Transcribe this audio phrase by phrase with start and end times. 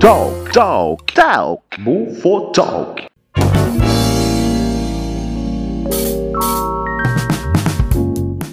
[0.00, 1.62] Talk, talk, talk.
[1.78, 3.06] Bufo Talk.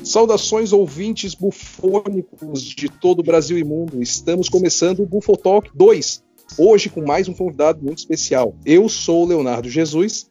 [0.04, 4.04] Saudações ouvintes bufônicos de todo o Brasil e mundo.
[4.04, 6.22] Estamos começando o Bufo Talk 2.
[6.58, 8.54] Hoje com mais um convidado muito especial.
[8.66, 10.30] Eu sou o Leonardo Jesus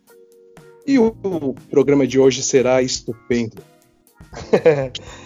[0.87, 1.14] e o
[1.70, 3.56] programa de hoje será estupendo.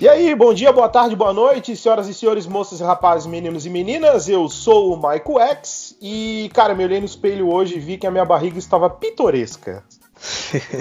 [0.00, 3.66] E aí, bom dia, boa tarde, boa noite, senhoras e senhores, moças e rapazes, meninos
[3.66, 4.30] e meninas.
[4.30, 8.06] Eu sou o Michael X e, cara, me olhei no espelho hoje e vi que
[8.06, 9.84] a minha barriga estava pitoresca.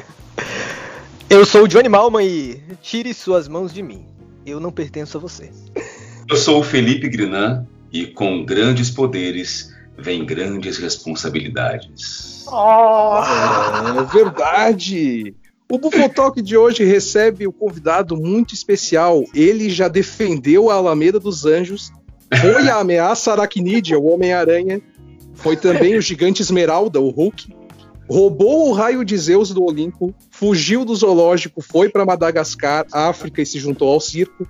[1.30, 4.06] Eu sou o Johnny Malman e tire suas mãos de mim.
[4.46, 5.52] Eu não pertenço a você.
[6.30, 12.46] Eu sou o Felipe Grinan e com grandes poderes vem grandes responsabilidades.
[14.00, 15.36] É verdade!
[15.72, 19.24] O Bufotalk de hoje recebe o convidado muito especial.
[19.36, 21.92] Ele já defendeu a Alameda dos Anjos,
[22.42, 24.82] foi a ameaça aracnídea, o Homem-Aranha,
[25.36, 27.54] foi também o gigante Esmeralda, o Hulk,
[28.10, 33.46] roubou o raio de Zeus do Olimpo, fugiu do zoológico, foi para Madagascar, África e
[33.46, 34.48] se juntou ao circo,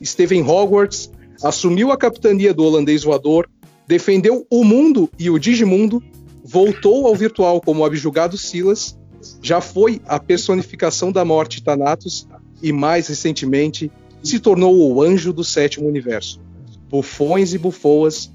[0.00, 1.10] esteve em Hogwarts,
[1.42, 3.50] assumiu a capitania do holandês voador,
[3.84, 6.00] defendeu o mundo e o Digimundo,
[6.44, 8.96] voltou ao virtual como abjugado Silas,
[9.42, 12.26] já foi a personificação da morte Thanatos
[12.62, 13.90] e mais recentemente
[14.22, 16.40] se tornou o anjo do sétimo universo.
[16.88, 18.30] Bufões e bufoas.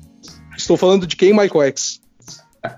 [0.57, 2.01] Estou falando de quem, Michael X?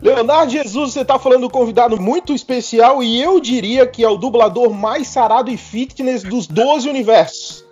[0.02, 4.10] Leonardo Jesus, você tá falando de um convidado muito especial e eu diria que é
[4.10, 7.66] o dublador mais sarado e fitness dos 12 universos.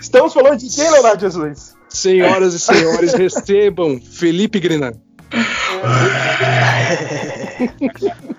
[0.00, 1.74] Estamos falando de quem, Leonardo Jesus?
[1.88, 4.92] Senhoras e senhores, recebam Felipe Grinan.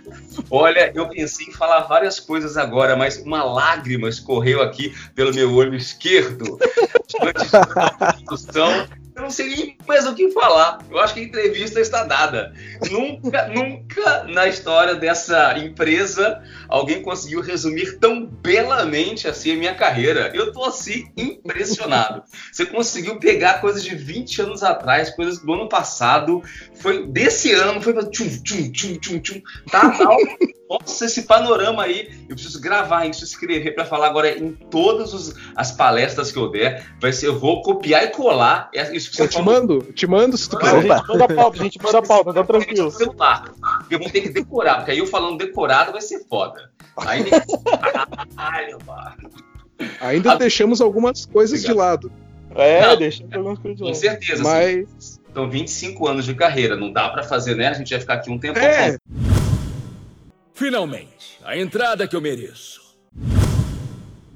[0.51, 5.53] Olha, eu pensei em falar várias coisas agora, mas uma lágrima escorreu aqui pelo meu
[5.53, 6.57] olho esquerdo.
[7.21, 10.77] Antes da discussão, eu não sei nem mais o que falar.
[10.89, 12.53] Eu acho que a entrevista está dada.
[12.91, 20.31] Nunca, nunca na história dessa empresa alguém conseguiu resumir tão belamente assim a minha carreira.
[20.35, 22.21] Eu tô assim impressionado.
[22.51, 26.43] Você conseguiu pegar coisas de 20 anos atrás, coisas do ano passado,
[26.75, 29.41] foi desse ano, foi tchum, tchum, tchum, tchum, tchum.
[29.71, 30.07] Tá, tá.
[30.69, 35.33] Nossa, esse panorama aí, eu preciso gravar isso, escrever para falar agora em todas os,
[35.55, 36.85] as palestras que eu der.
[37.01, 40.37] Vai ser, eu vou copiar e colar isso que você Eu te mando, te mando
[40.37, 40.81] se tu Não, quiser.
[40.83, 42.91] gente, manda a pauta, gente, manda a pauta, tá tranquilo.
[42.91, 43.51] celular.
[43.89, 46.69] Eu vou ter que decorar, porque aí eu falando decorado vai ser foda.
[46.97, 47.23] Aí.
[48.35, 49.31] Caralho, mano.
[50.01, 52.11] Ainda Ah, deixamos algumas coisas de lado,
[52.55, 53.97] É, Não, deixa eu algumas coisas de Com lado.
[53.99, 54.41] certeza.
[54.41, 57.67] assim, mas São 25 anos de carreira, não dá pra fazer, né?
[57.69, 58.57] A gente vai ficar aqui um tempo.
[58.59, 58.97] é,
[60.59, 62.81] Finalmente, a entrada que eu mereço.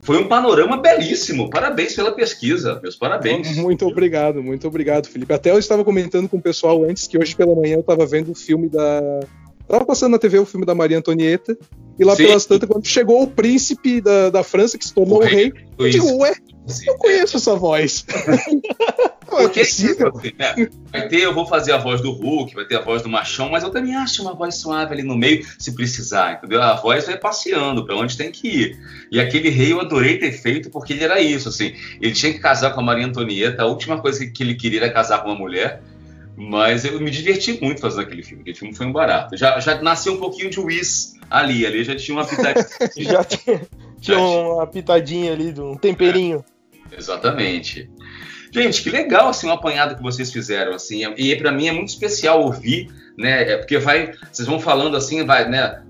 [0.03, 1.49] Foi um panorama belíssimo.
[1.49, 3.57] Parabéns pela pesquisa, meus parabéns.
[3.57, 5.33] Muito obrigado, muito obrigado, Felipe.
[5.33, 8.31] Até eu estava comentando com o pessoal antes que hoje pela manhã eu estava vendo
[8.31, 9.19] o filme da.
[9.67, 11.57] Tava passando na TV o filme da Maria Antonieta,
[11.99, 12.27] e lá Sim.
[12.27, 15.51] pelas tantas, quando chegou o príncipe da, da França, que se tornou o O rei,
[15.51, 16.33] rei eu digo, ué,
[16.67, 16.85] Sim.
[16.87, 18.05] eu conheço essa voz.
[19.33, 20.13] Não é possível.
[20.37, 23.09] né, vai ter, eu vou fazer a voz do Hulk, vai ter a voz do
[23.09, 26.61] Machão, mas eu também acho uma voz suave ali no meio, se precisar, entendeu?
[26.61, 28.79] A voz vai passeando pra onde tem que ir.
[29.11, 31.73] E aquele rei eu adorei ter feito porque ele era isso, assim.
[31.99, 34.93] Ele tinha que casar com a Maria Antonieta, a última coisa que ele queria era
[34.93, 35.81] casar com uma mulher.
[36.35, 38.41] Mas eu me diverti muito fazendo aquele filme.
[38.41, 39.37] Aquele filme foi um barato.
[39.37, 41.65] Já, já nasceu um pouquinho de Whis ali.
[41.65, 42.65] Ali já tinha uma pitadinha.
[42.97, 43.61] Já tinha,
[44.01, 46.43] tinha uma pitadinha ali, de um temperinho.
[46.97, 47.89] Exatamente.
[48.53, 51.01] Gente, que legal assim o apanhado que vocês fizeram assim.
[51.17, 52.87] E para mim é muito especial ouvir,
[53.17, 53.51] né?
[53.51, 55.81] é Porque vai, vocês vão falando assim, vai, né?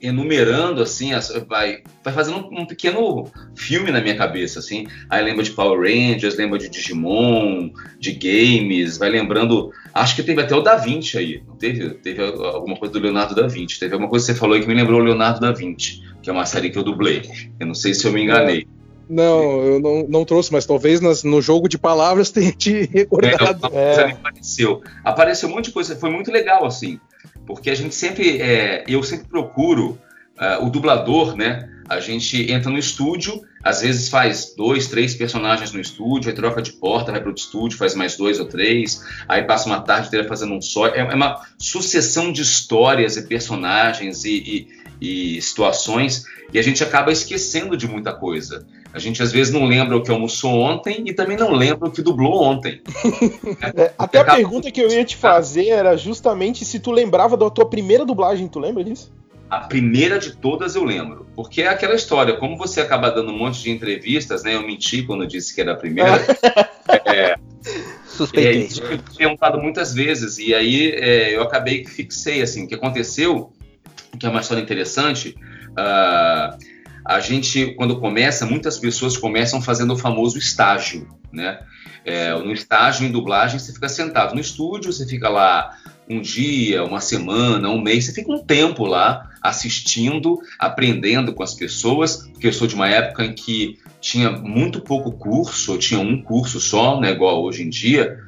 [0.00, 4.86] Enumerando assim, as- vai, vai fazendo um, um pequeno filme na minha cabeça assim.
[5.10, 9.70] Aí lembra de Power Rangers, lembra de Digimon, de games, vai lembrando.
[9.92, 11.42] Acho que teve até o Da Vinci aí.
[11.58, 11.90] Teve?
[11.96, 13.78] Teve alguma coisa do Leonardo da Vinci.
[13.78, 16.30] Teve alguma coisa que você falou aí que me lembrou o Leonardo da Vinci, que
[16.30, 17.22] é uma série que eu dublei.
[17.60, 18.66] Eu não sei se eu me enganei.
[19.08, 22.98] Não, eu não, não trouxe, mas talvez nas- no jogo de palavras tenha te É,
[22.98, 23.60] recordado.
[23.70, 24.82] coisa ali apareceu.
[25.04, 26.98] Apareceu um monte de coisa, foi muito legal, assim.
[27.46, 29.98] Porque a gente sempre, é, eu sempre procuro
[30.38, 31.68] ah, o dublador, né?
[31.88, 36.60] A gente entra no estúdio, às vezes faz dois, três personagens no estúdio, aí troca
[36.60, 40.08] de porta, vai para outro estúdio, faz mais dois ou três, aí passa uma tarde
[40.08, 40.88] inteira fazendo um só.
[40.88, 44.66] É, é uma sucessão de histórias e personagens e,
[45.00, 48.66] e- e situações, e a gente acaba esquecendo de muita coisa.
[48.96, 51.92] A gente às vezes não lembra o que almoçou ontem e também não lembra o
[51.92, 52.80] que dublou ontem.
[53.76, 57.50] É, até a pergunta que eu ia te fazer era justamente se tu lembrava da
[57.50, 59.12] tua primeira dublagem, tu lembra disso?
[59.50, 61.26] A primeira de todas eu lembro.
[61.34, 64.54] Porque é aquela história, como você acaba dando um monte de entrevistas, né?
[64.54, 66.12] Eu menti quando eu disse que era a primeira.
[67.04, 67.36] É,
[68.06, 68.62] Suspeitei.
[68.62, 72.68] É, isso foi perguntado muitas vezes, e aí é, eu acabei que fixei, assim, o
[72.68, 73.52] que aconteceu,
[74.18, 75.34] que é uma história interessante,
[75.76, 76.56] ah,
[77.08, 81.60] a gente, quando começa, muitas pessoas começam fazendo o famoso estágio, né?
[82.04, 85.76] É, no estágio em dublagem, você fica sentado no estúdio, você fica lá
[86.08, 91.54] um dia, uma semana, um mês, você fica um tempo lá assistindo, aprendendo com as
[91.54, 96.00] pessoas, porque eu sou de uma época em que tinha muito pouco curso, eu tinha
[96.00, 98.18] um curso só, né, igual hoje em dia.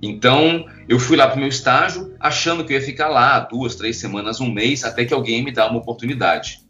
[0.00, 3.74] Então, eu fui lá para o meu estágio achando que eu ia ficar lá duas,
[3.74, 6.67] três semanas, um mês, até que alguém me dá uma oportunidade.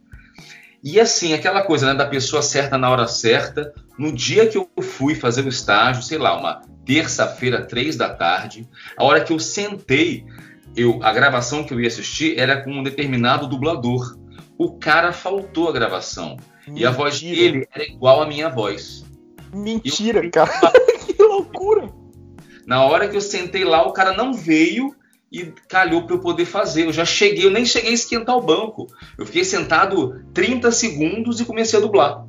[0.82, 4.68] E assim, aquela coisa né, da pessoa certa na hora certa, no dia que eu
[4.80, 9.38] fui fazer o estágio, sei lá, uma terça-feira, três da tarde, a hora que eu
[9.38, 10.24] sentei,
[10.76, 14.16] eu, a gravação que eu ia assistir era com um determinado dublador.
[14.56, 16.36] O cara faltou a gravação.
[16.74, 17.52] E a voz Mentira.
[17.52, 19.04] dele era igual à minha voz.
[19.52, 20.50] Mentira, Eu- cara.
[21.06, 21.88] que loucura.
[22.66, 24.94] Na hora que eu sentei lá, o cara não veio
[25.30, 26.84] e calhou para eu poder fazer.
[26.84, 28.86] Eu já cheguei, eu nem cheguei a esquentar o banco.
[29.16, 32.26] Eu fiquei sentado 30 segundos e comecei a dublar.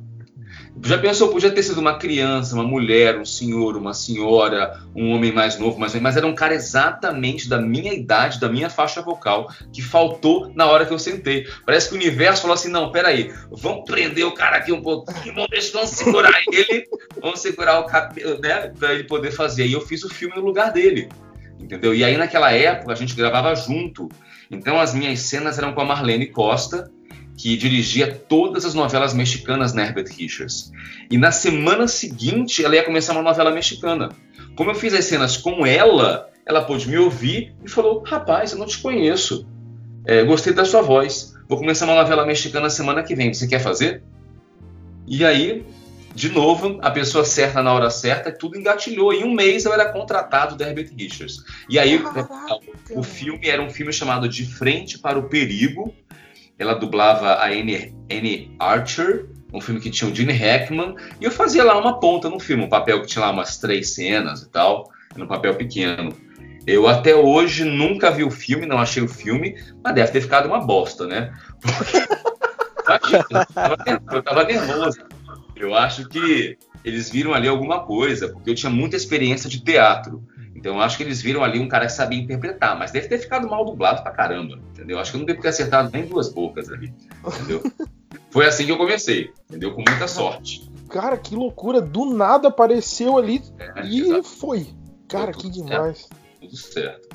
[0.82, 5.32] Já pensou, podia ter sido uma criança, uma mulher, um senhor, uma senhora, um homem
[5.32, 9.52] mais novo, velho, mas era um cara exatamente da minha idade, da minha faixa vocal,
[9.72, 11.46] que faltou na hora que eu sentei.
[11.66, 15.34] Parece que o universo falou assim: não, peraí, vamos prender o cara aqui um pouquinho,
[15.34, 16.86] vamos, deixa, vamos segurar ele,
[17.20, 19.66] vamos segurar o cabelo, né, pra ele poder fazer.
[19.66, 21.08] E eu fiz o filme no lugar dele
[21.60, 21.94] entendeu?
[21.94, 24.08] E aí naquela época a gente gravava junto.
[24.50, 26.90] Então as minhas cenas eram com a Marlene Costa,
[27.36, 30.72] que dirigia todas as novelas mexicanas na Herbert Richards.
[31.10, 34.10] E na semana seguinte ela ia começar uma novela mexicana.
[34.56, 38.58] Como eu fiz as cenas com ela, ela pôde me ouvir e falou: Rapaz, eu
[38.58, 39.46] não te conheço.
[40.04, 41.34] É, gostei da sua voz.
[41.48, 43.32] Vou começar uma novela mexicana semana que vem.
[43.32, 44.02] Você quer fazer?
[45.06, 45.64] E aí,
[46.14, 49.12] de novo, a pessoa certa na hora certa, tudo engatilhou.
[49.12, 51.36] Em um mês eu era contratado da Herbert Richards.
[51.68, 52.02] E aí,
[52.90, 55.94] o filme era um filme chamado De Frente para o Perigo.
[56.58, 60.94] Ela dublava a Anne, Anne Archer, um filme que tinha o Gene Hackman.
[61.20, 63.94] E eu fazia lá uma ponta no filme, um papel que tinha lá umas três
[63.94, 64.90] cenas e tal.
[65.14, 66.12] Era um papel pequeno.
[66.66, 70.46] Eu até hoje nunca vi o filme, não achei o filme, mas deve ter ficado
[70.46, 71.32] uma bosta, né?
[72.84, 75.09] Porque eu tava nervoso.
[75.60, 80.24] Eu acho que eles viram ali alguma coisa, porque eu tinha muita experiência de teatro.
[80.54, 83.18] Então eu acho que eles viram ali um cara que sabia interpretar, mas deve ter
[83.18, 84.98] ficado mal dublado pra caramba, entendeu?
[84.98, 86.92] Acho que eu não devo ter acertado nem duas bocas ali,
[87.26, 87.62] entendeu?
[88.30, 89.74] Foi assim que eu comecei, entendeu?
[89.74, 90.70] Com muita sorte.
[90.88, 91.80] Cara, que loucura.
[91.80, 94.66] Do nada apareceu ali É, e exato, foi.
[95.08, 96.08] Cara, que demais.
[96.40, 97.08] tudo certo.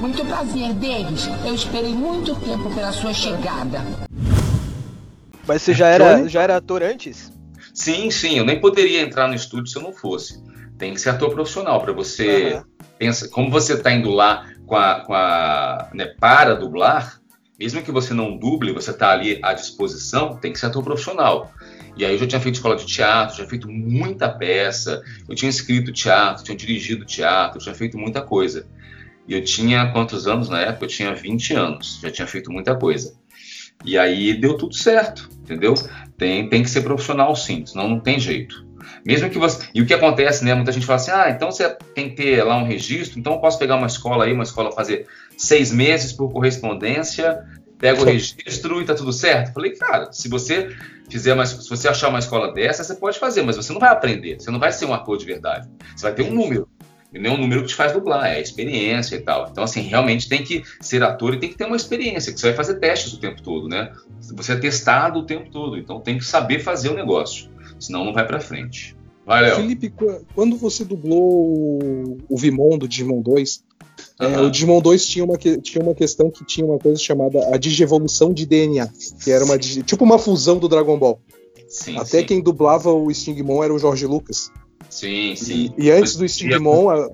[0.00, 1.28] Muito prazer, Davis.
[1.44, 3.82] Eu esperei muito tempo pela sua chegada.
[5.50, 7.32] Mas você já era, já era ator antes?
[7.74, 10.40] Sim, sim, eu nem poderia entrar no estúdio se eu não fosse.
[10.78, 12.64] Tem que ser ator profissional para você Aham.
[12.96, 17.20] pensa, como você está indo lá com a, com a né, para dublar,
[17.58, 21.52] mesmo que você não duble, você está ali à disposição, tem que ser ator profissional.
[21.96, 25.50] E aí eu já tinha feito escola de teatro, já feito muita peça, eu tinha
[25.50, 28.68] escrito teatro, tinha dirigido teatro, tinha feito muita coisa.
[29.26, 30.84] E eu tinha quantos anos na época?
[30.84, 33.18] Eu tinha 20 anos, já tinha feito muita coisa.
[33.84, 35.74] E aí deu tudo certo, entendeu?
[36.16, 38.66] Tem, tem que ser profissional sim, senão não tem jeito.
[39.04, 39.66] Mesmo que você.
[39.74, 40.54] E o que acontece, né?
[40.54, 43.38] Muita gente fala assim: ah, então você tem que ter lá um registro, então eu
[43.38, 47.42] posso pegar uma escola aí, uma escola fazer seis meses por correspondência,
[47.78, 49.54] pega o registro e tá tudo certo.
[49.54, 50.68] Falei, cara, se você
[51.08, 53.90] fizer mais, se você achar uma escola dessa, você pode fazer, mas você não vai
[53.90, 55.68] aprender, você não vai ser um ator de verdade.
[55.96, 56.68] Você vai ter um número.
[57.12, 59.48] Não é um número que te faz dublar, é experiência e tal.
[59.50, 62.46] Então, assim, realmente tem que ser ator e tem que ter uma experiência, que você
[62.48, 63.92] vai fazer testes o tempo todo, né?
[64.36, 67.50] Você é testado o tempo todo, então tem que saber fazer o negócio,
[67.80, 68.96] senão não vai pra frente.
[69.26, 69.56] Vai, Léo.
[69.56, 71.82] Felipe, qu- quando você dublou
[72.28, 73.62] o, Vimon do Digimon 2,
[74.18, 74.46] é, Aham.
[74.46, 77.56] o Digimon 2 tinha uma, que- tinha uma questão que tinha uma coisa chamada a
[77.56, 78.88] digievolução de DNA,
[79.22, 81.20] que era uma tipo uma fusão do Dragon Ball.
[81.68, 82.24] Sim, Até sim.
[82.26, 84.50] quem dublava o Stingmon era o Jorge Lucas.
[84.90, 85.72] Sim, sim.
[85.78, 87.08] E, e antes do Stingmon, a-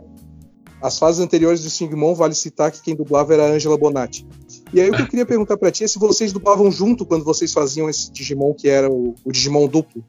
[0.82, 4.26] as fases anteriores do Stingmon, vale citar que quem dublava era a Angela Bonatti.
[4.72, 7.24] E aí o que eu queria perguntar pra ti é se vocês dublavam junto quando
[7.24, 10.04] vocês faziam esse Digimon que era o, o Digimon duplo,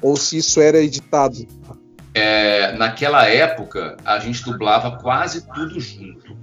[0.00, 1.46] ou se isso era editado.
[2.14, 6.36] É, naquela época, a gente dublava quase tudo junto.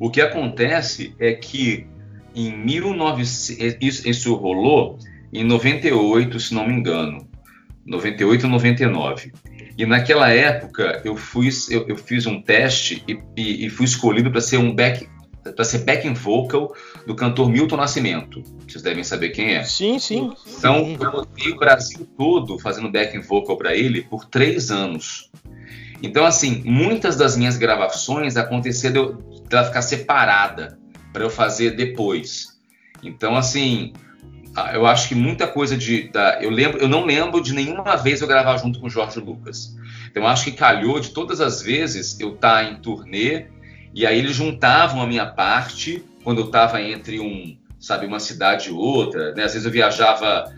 [0.00, 1.86] O que acontece é que
[2.34, 4.98] em 1900, isso, isso rolou
[5.32, 7.28] em 98, se não me engano,
[7.86, 9.32] 98 ou 99.
[9.76, 14.30] E naquela época eu fui, eu, eu fiz um teste e, e- e fui escolhido
[14.30, 15.08] para ser um back,
[15.54, 16.72] para ser backing vocal
[17.06, 18.42] do cantor Milton Nascimento.
[18.68, 19.64] Vocês devem saber quem é.
[19.64, 20.32] Sim, sim.
[20.58, 25.30] Então, eu rodei o Brasil todo fazendo backing vocal para ele por três anos.
[26.02, 30.78] Então, assim, muitas das minhas gravações aconteceram dela ficar separada
[31.12, 32.58] para eu fazer depois.
[33.02, 33.92] Então, assim,
[34.72, 36.08] eu acho que muita coisa de.
[36.08, 39.18] Da, eu, lembro, eu não lembro de nenhuma vez eu gravar junto com o Jorge
[39.18, 39.76] Lucas.
[40.10, 43.46] Então, eu acho que calhou de todas as vezes eu estar tá em turnê
[43.92, 48.68] e aí eles juntavam a minha parte quando eu estava entre um, sabe, uma cidade
[48.68, 49.32] e outra.
[49.34, 49.44] Né?
[49.44, 50.52] Às vezes eu viajava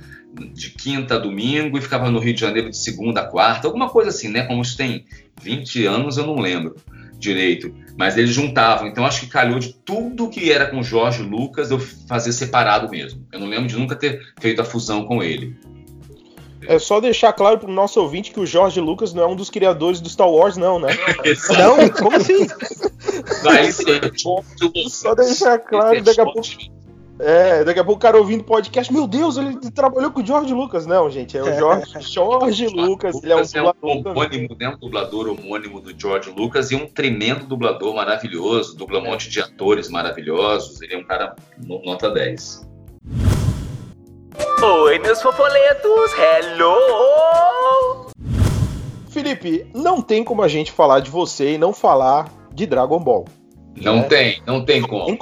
[0.52, 3.88] de quinta a domingo e ficava no Rio de Janeiro de segunda a quarta, alguma
[3.88, 4.42] coisa assim, né?
[4.42, 5.04] Como isso tem
[5.40, 6.76] 20 anos, eu não lembro
[7.18, 7.74] direito.
[7.96, 8.86] Mas eles juntavam.
[8.86, 13.26] Então acho que calhou de tudo que era com Jorge Lucas eu fazer separado mesmo.
[13.32, 15.56] Eu não lembro de nunca ter feito a fusão com ele.
[16.68, 19.50] É só deixar claro pro nosso ouvinte que o Jorge Lucas não é um dos
[19.50, 20.88] criadores do Star Wars, não, né?
[21.56, 22.46] não, como assim?
[23.42, 24.12] Vai ser
[24.88, 26.75] Só deixar claro, daqui a pouco.
[27.18, 30.52] É, daqui a pouco o cara ouvindo podcast, meu Deus, ele trabalhou com o George
[30.52, 30.86] Lucas.
[30.86, 33.22] Não, gente, é o Jorge, Jorge Lucas.
[33.22, 37.46] Ele é um dublador, homônimo, né, um dublador homônimo do George Lucas e um tremendo
[37.46, 40.82] dublador maravilhoso, dubla um monte de atores maravilhosos.
[40.82, 42.68] Ele é um cara nota 10.
[44.62, 48.10] Oi, meus fofoletos, hello!
[49.08, 53.24] Felipe, não tem como a gente falar de você e não falar de Dragon Ball.
[53.74, 54.02] Não né?
[54.02, 55.18] tem, não tem como.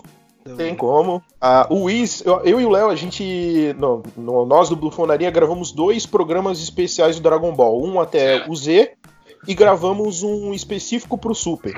[0.57, 1.23] Tem como.
[1.41, 3.75] Ah, o Wiz, eu, eu, e o Léo, a gente.
[3.79, 7.83] No, no, nós do Bufonaria gravamos dois programas especiais do Dragon Ball.
[7.83, 8.93] Um até o Z
[9.49, 11.75] e gravamos um específico pro Super.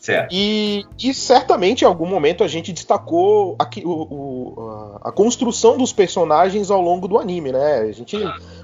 [0.00, 0.32] Certo.
[0.32, 5.92] E, e certamente em algum momento a gente destacou a, o, o, a, construção dos
[5.92, 7.78] personagens ao longo do anime, né?
[7.80, 8.16] A gente,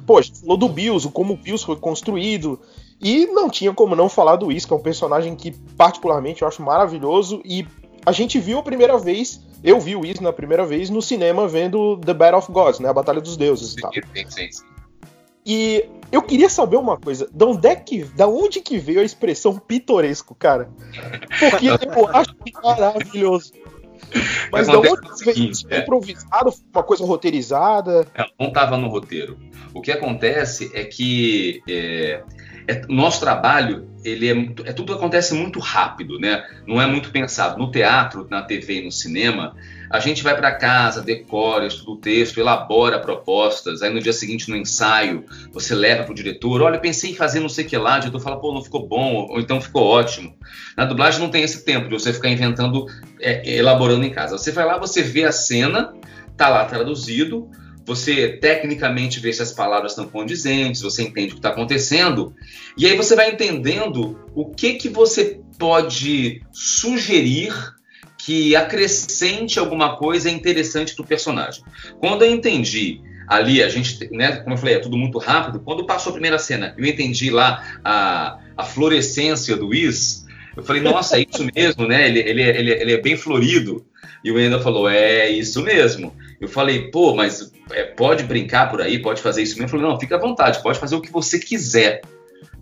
[0.07, 2.61] pô, a gente falou do Bills, como o Bills foi construído.
[3.01, 6.49] E não tinha como não falar do Whis, que é um personagem que particularmente eu
[6.49, 7.67] acho maravilhoso e
[8.05, 11.97] a gente viu a primeira vez, eu vi o na primeira vez no cinema vendo
[11.99, 13.93] The Battle of Gods, né, a Batalha dos Deuses e tal.
[13.93, 14.65] Sim, sim, sim.
[15.45, 19.05] E eu queria saber uma coisa, da onde, é que, da onde que veio a
[19.05, 20.71] expressão pitoresco, cara?
[21.39, 23.53] Porque eu acho maravilhoso.
[24.53, 25.67] Mas da onde veio isso?
[25.67, 25.81] Foi é.
[25.81, 26.53] improvisado?
[26.53, 28.07] Foi uma coisa roteirizada?
[28.39, 29.39] Não estava no roteiro.
[29.75, 32.23] O que acontece é que é,
[32.67, 36.45] é, nosso trabalho, ele é, é, tudo acontece muito rápido, né?
[36.67, 37.59] Não é muito pensado.
[37.59, 39.55] No teatro, na TV e no cinema,
[39.91, 43.83] a gente vai para casa, decora, estuda o texto, elabora propostas.
[43.83, 47.41] Aí no dia seguinte, no ensaio, você leva para o diretor: olha, pensei em fazer
[47.41, 47.97] não sei o que lá.
[47.97, 50.35] O diretor fala: pô, não ficou bom, ou então ficou ótimo.
[50.77, 52.87] Na dublagem não tem esse tempo de você ficar inventando,
[53.21, 54.37] é, elaborando em casa.
[54.37, 55.93] Você vai lá, você vê a cena,
[56.37, 57.49] tá lá traduzido
[57.85, 62.35] você tecnicamente vê se as palavras estão condizentes, você entende o que está acontecendo,
[62.77, 67.53] e aí você vai entendendo o que, que você pode sugerir
[68.19, 71.63] que acrescente alguma coisa interessante para o personagem.
[71.99, 75.87] Quando eu entendi ali, a gente, né, como eu falei, é tudo muito rápido, quando
[75.87, 80.23] passou a primeira cena, eu entendi lá a, a florescência do Is,
[80.57, 82.07] eu falei, nossa, é isso mesmo, né?
[82.07, 83.85] Ele, ele, ele, ele é bem florido.
[84.23, 86.15] E o Wendel falou, é isso mesmo.
[86.43, 89.67] Eu falei, pô, mas é, pode brincar por aí, pode fazer isso mesmo?
[89.67, 92.03] Ele falou, não, fica à vontade, pode fazer o que você quiser.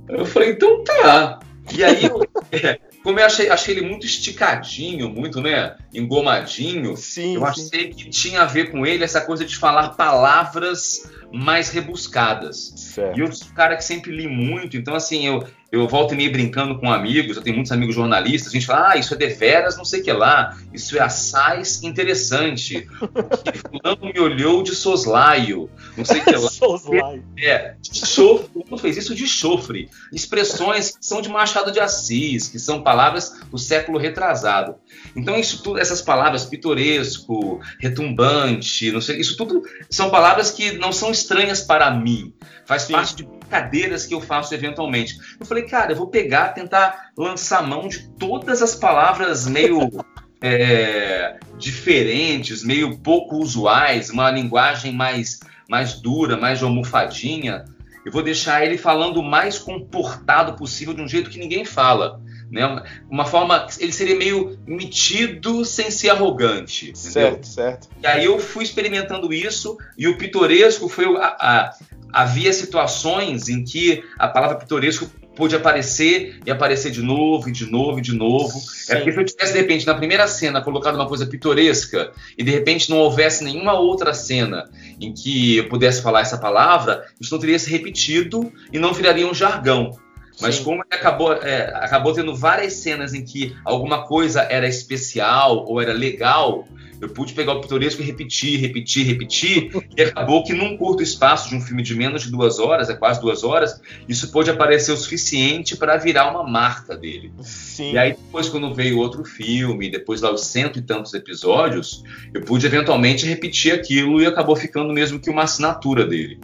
[0.07, 1.39] Eu falei, então tá.
[1.73, 2.23] E aí, eu,
[2.53, 7.47] é, como eu achei, achei ele muito esticadinho, muito, né, engomadinho, sim, eu sim.
[7.47, 12.75] achei que tinha a ver com ele essa coisa de falar palavras mais rebuscadas.
[12.77, 13.19] Certo.
[13.19, 16.17] E eu sou um cara que sempre li muito, então assim, eu, eu volto e
[16.17, 19.17] meio brincando com amigos, eu tenho muitos amigos jornalistas, a gente fala, ah, isso é
[19.17, 24.75] deveras, não sei o que lá, isso é assaz interessante, porque fulano me olhou de
[24.75, 26.50] soslaio, não sei o que lá.
[26.50, 27.25] soslaio.
[27.39, 32.59] É, de chofre, fez isso de chofre, expressões que são de Machado de Assis, que
[32.59, 34.75] são palavras do século retrasado.
[35.15, 40.93] Então isso tudo, essas palavras pitoresco, retumbante, não sei, isso tudo são palavras que não
[40.93, 42.33] são estranhas para mim,
[42.67, 42.93] faz Sim.
[42.93, 45.19] parte de brincadeiras que eu faço eventualmente.
[45.38, 49.90] Eu falei, cara, eu vou pegar, tentar lançar mão de todas as palavras meio
[50.40, 57.64] é, diferentes, meio pouco usuais, uma linguagem mais, mais dura, mais de almofadinha.
[58.07, 62.21] Eu vou deixar ele falando o mais comportado possível, de um jeito que ninguém fala.
[62.50, 62.83] Né?
[63.09, 63.66] Uma forma.
[63.78, 66.92] Ele seria meio metido sem ser arrogante.
[66.97, 67.45] Certo, entendeu?
[67.45, 67.88] certo.
[68.02, 71.75] E aí eu fui experimentando isso, e o pitoresco foi a, a,
[72.12, 77.71] havia situações em que a palavra pitoresco pôde aparecer e aparecer de novo, e de
[77.71, 78.59] novo, e de novo.
[78.59, 78.92] Sim.
[78.92, 82.42] É porque se eu tivesse, de repente, na primeira cena, colocado uma coisa pitoresca, e
[82.42, 84.69] de repente não houvesse nenhuma outra cena
[85.00, 89.26] em que eu pudesse falar essa palavra, isso não teria se repetido e não viraria
[89.26, 89.97] um jargão.
[90.41, 90.65] Mas Sim.
[90.65, 95.81] como ele acabou, é, acabou tendo várias cenas em que alguma coisa era especial ou
[95.81, 96.67] era legal,
[97.01, 101.49] eu pude pegar o pitoresco e repetir, repetir, repetir, e acabou que num curto espaço
[101.49, 104.93] de um filme de menos de duas horas, é quase duas horas, isso pôde aparecer
[104.93, 107.33] o suficiente para virar uma marca dele.
[107.43, 107.93] Sim.
[107.93, 112.05] E aí, depois, quando veio outro filme, depois lá os cento e tantos episódios,
[112.35, 116.39] eu pude eventualmente repetir aquilo e acabou ficando mesmo que uma assinatura dele.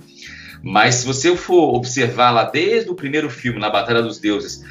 [0.68, 4.64] Mas se você for observar lá desde o primeiro filme, na Batalha dos Deuses,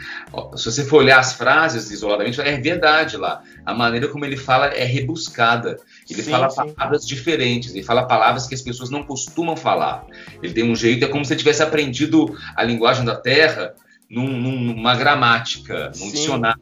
[0.58, 3.42] se você for olhar as frases isoladamente, é verdade lá.
[3.66, 5.78] A maneira como ele fala é rebuscada.
[6.10, 6.74] Ele Sim, fala sim.
[6.74, 10.06] palavras diferentes, ele fala palavras que as pessoas não costumam falar.
[10.44, 13.74] Ele tem um jeito, é como se ele tivesse aprendido a linguagem da Terra
[14.10, 16.12] num- num- numa gramática, num Sim.
[16.12, 16.62] dicionário,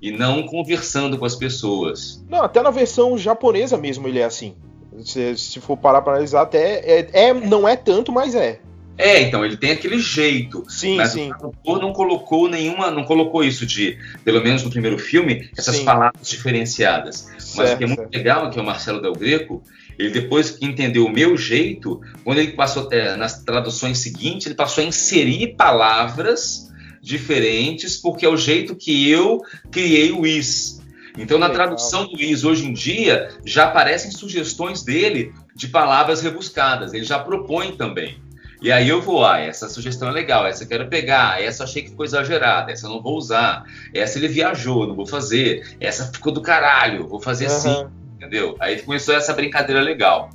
[0.00, 2.20] e não conversando com as pessoas.
[2.28, 4.56] Não, até na versão japonesa mesmo ele é assim.
[5.04, 8.58] Se, se for parar pra analisar, até é, é- não é tanto, mas é.
[8.98, 10.64] É, então, ele tem aquele jeito.
[10.68, 11.30] Sim, mas sim.
[11.30, 15.76] o tradutor não colocou nenhuma, não colocou isso de, pelo menos no primeiro filme, essas
[15.76, 15.84] Sim.
[15.84, 17.26] palavras diferenciadas.
[17.56, 18.14] Mas o que é Certo, muito certo.
[18.14, 19.62] legal, que é o Marcelo Del Greco,
[19.98, 24.54] ele depois que entendeu o meu jeito, quando ele passou é, nas traduções seguintes, ele
[24.54, 26.70] passou a inserir palavras
[27.00, 30.80] diferentes, porque é o jeito que eu criei o is.
[31.18, 31.66] Então, na Legal.
[31.66, 36.94] tradução do is hoje em dia, já aparecem sugestões dele de palavras rebuscadas.
[36.94, 38.21] Ele já propõe também.
[38.62, 41.66] E aí eu vou, ah, essa sugestão é legal, essa eu quero pegar, essa eu
[41.66, 45.76] achei que ficou exagerada, essa eu não vou usar, essa ele viajou, não vou fazer,
[45.80, 47.90] essa ficou do caralho, vou fazer assim, Aham.
[48.16, 48.54] entendeu?
[48.60, 50.30] Aí começou essa brincadeira legal,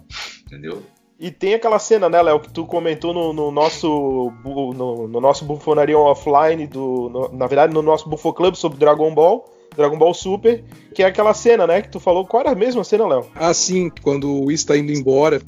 [0.46, 0.84] entendeu?
[1.20, 5.46] E tem aquela cena, né, Léo, que tu comentou no, no nosso no, no nosso
[5.46, 9.44] Bufonaria Offline, do, no- na verdade, no nosso Bufo Club sobre Dragon Ball,
[9.78, 12.26] Dragon Ball Super, que é aquela cena, né, que tu falou.
[12.26, 13.28] Qual era a mesma cena, Léo?
[13.36, 15.40] Assim, quando o Whis tá indo embora,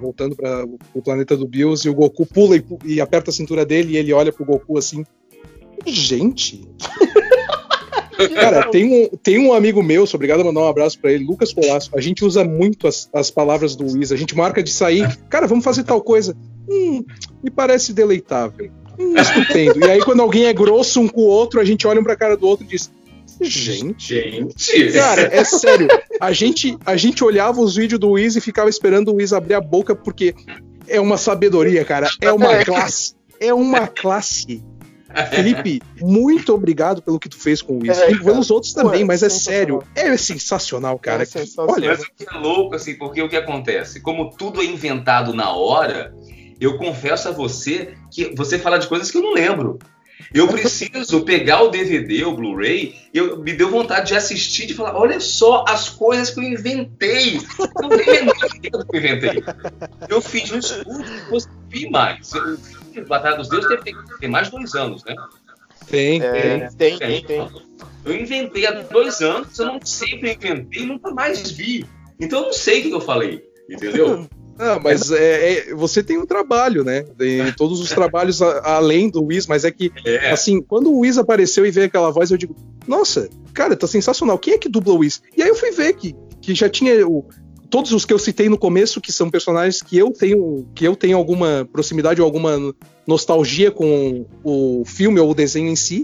[0.00, 3.64] voltando para o planeta do Bills, e o Goku pula e, e aperta a cintura
[3.64, 5.04] dele e ele olha pro Goku assim.
[5.86, 6.68] Gente!
[8.34, 11.24] Cara, tem um, tem um amigo meu, sou obrigado a mandar um abraço pra ele,
[11.24, 11.98] Lucas Colasco.
[11.98, 14.10] A gente usa muito as, as palavras do Whis.
[14.10, 16.34] A gente marca de sair, cara, vamos fazer tal coisa.
[16.68, 17.04] Hum,
[17.42, 18.70] me parece deleitável.
[18.98, 19.78] Hum, estupendo.
[19.80, 22.16] E aí, quando alguém é grosso um com o outro, a gente olha um pra
[22.16, 22.90] cara do outro e diz:
[23.40, 24.14] Gente.
[24.14, 24.92] Gente!
[24.92, 25.88] Cara, é sério.
[26.20, 29.54] A gente, a gente olhava os vídeos do Wiz e ficava esperando o Wiz abrir
[29.54, 30.34] a boca, porque
[30.88, 32.08] é uma sabedoria, cara.
[32.20, 33.14] É uma classe.
[33.40, 34.64] É uma classe.
[35.30, 37.98] Felipe, muito obrigado pelo que tu fez com o Wiz.
[37.98, 39.82] É, e pelos outros também, Pô, é mas é sério.
[39.94, 41.22] É sensacional, cara.
[41.22, 41.74] É sensacional.
[41.74, 44.00] Olha, Mas o que é louco, assim, porque o que acontece?
[44.00, 46.14] Como tudo é inventado na hora,
[46.60, 49.78] eu confesso a você que você fala de coisas que eu não lembro.
[50.32, 54.96] Eu preciso pegar o DVD, o Blu-ray, eu me deu vontade de assistir e falar:
[54.96, 57.36] olha só as coisas que eu inventei.
[57.36, 59.44] Eu não tenho ideia do que eu inventei.
[60.08, 62.32] Eu fiz um estudo, depois vi mais.
[62.32, 65.14] Eu, Batalha dos Deuses teve, tem mais de dois anos, né?
[65.88, 66.30] tem, tem.
[66.30, 67.48] É, tem, tem, tem.
[68.04, 71.86] Eu inventei há dois anos, eu não sempre inventei e nunca mais vi.
[72.18, 74.26] Então eu não sei o que eu falei, entendeu?
[74.58, 77.02] Não, mas é, é- você tem um trabalho, né?
[77.18, 80.30] Tem todos os trabalhos a- além do Wiz, mas é que É.
[80.30, 82.54] Assim, quando o Wiz apareceu e veio aquela voz, eu digo,
[82.86, 84.38] nossa, cara, tá sensacional.
[84.38, 85.20] Quem é que dubla o Wiz?
[85.36, 87.24] E aí eu fui ver que, que já tinha o-
[87.68, 90.94] todos os que eu citei no começo, que são personagens que eu tenho, que eu
[90.96, 92.72] tenho alguma proximidade ou alguma
[93.06, 96.02] nostalgia com o filme ou o desenho em si.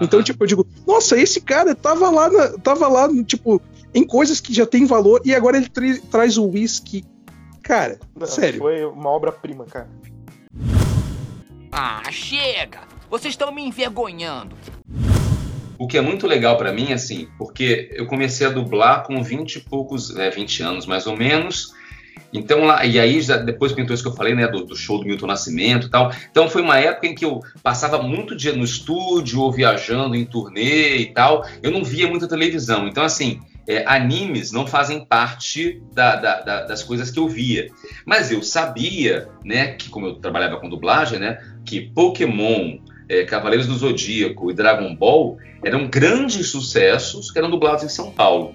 [0.00, 3.60] Então, tipo, eu digo, nossa, esse cara tava lá, na- tava lá, tipo,
[3.94, 7.04] em coisas que já tem valor e agora ele tra- traz o Wiz que,
[7.62, 8.58] cara, Não, sério.
[8.58, 9.88] Foi uma obra-prima, cara.
[11.70, 12.80] Ah, chega!
[13.08, 14.56] Vocês estão me envergonhando.
[15.78, 19.56] O que é muito legal pra mim, assim, porque eu comecei a dublar com 20
[19.56, 21.72] e poucos, é, 20 anos mais ou menos.
[22.32, 24.98] Então lá, e aí já depois pintou isso que eu falei, né, do, do show
[24.98, 26.10] do Milton Nascimento e tal.
[26.30, 30.24] Então foi uma época em que eu passava muito dia no estúdio ou viajando em
[30.24, 31.44] turnê e tal.
[31.62, 32.88] Eu não via muita televisão.
[32.88, 37.68] Então, assim, é, animes não fazem parte da- da- da- das coisas que eu via.
[38.04, 43.66] Mas eu sabia, né, que como eu trabalhava com dublagem, né, que Pokémon, é, Cavaleiros
[43.66, 48.54] do Zodíaco e Dragon Ball eram grandes sucessos que eram dublados em São Paulo.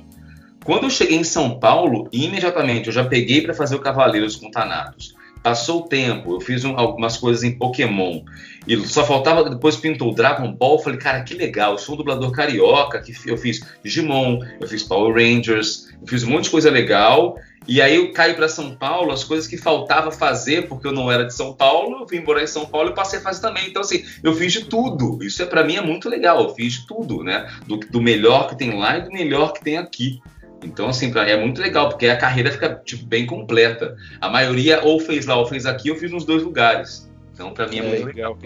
[0.65, 4.52] Quando eu cheguei em São Paulo, imediatamente eu já peguei para fazer o Cavaleiros com
[4.52, 5.15] Thanatos.
[5.43, 8.21] Passou o tempo, eu fiz um- algumas coisas em Pokémon.
[8.67, 10.80] E só faltava, depois pintou o Dragon Ball.
[10.80, 13.00] Falei, cara, que legal, eu sou um dublador carioca.
[13.02, 17.38] que Eu fiz Digimon, eu fiz Power Rangers, eu fiz um monte de coisa legal.
[17.67, 21.12] E aí eu caio para São Paulo, as coisas que faltava fazer, porque eu não
[21.12, 23.67] era de São Paulo, eu vim morar em São Paulo e passei a fazer também.
[23.67, 25.21] Então, assim, eu fiz de tudo.
[25.21, 27.50] Isso é para mim é muito legal, eu fiz de tudo, né?
[27.65, 30.21] Do, do melhor que tem lá e do melhor que tem aqui.
[30.63, 33.96] Então, assim, pra, é muito legal, porque a carreira fica tipo, bem completa.
[34.20, 37.10] A maioria ou fez lá ou fez aqui, eu fiz nos dois lugares.
[37.34, 38.38] Então, para mim é, muito legal.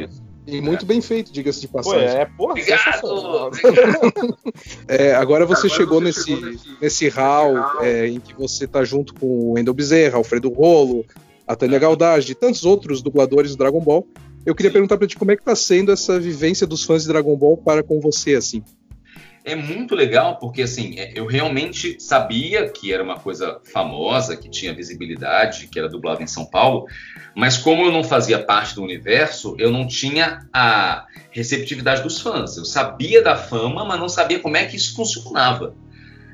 [0.45, 2.07] E muito bem feito, diga-se de Pô, passagem.
[2.07, 3.47] é, porra, sensacional.
[3.47, 4.37] Obrigado!
[4.87, 6.35] É, agora você chegou nesse,
[6.81, 11.05] nesse hall é, em que você tá junto com o Wendel Bezerra, Alfredo Rolo,
[11.47, 14.05] a Tânia Galdage e tantos outros dubladores do Dragon Ball.
[14.45, 17.07] Eu queria perguntar pra ti como é que tá sendo essa vivência dos fãs de
[17.07, 18.63] Dragon Ball para com você, assim.
[19.43, 24.47] É muito legal porque, assim, é, eu realmente sabia que era uma coisa famosa, que
[24.47, 26.85] tinha visibilidade, que era dublado em São Paulo,
[27.35, 32.55] mas como eu não fazia parte do universo, eu não tinha a receptividade dos fãs.
[32.55, 35.73] Eu sabia da fama, mas não sabia como é que isso funcionava.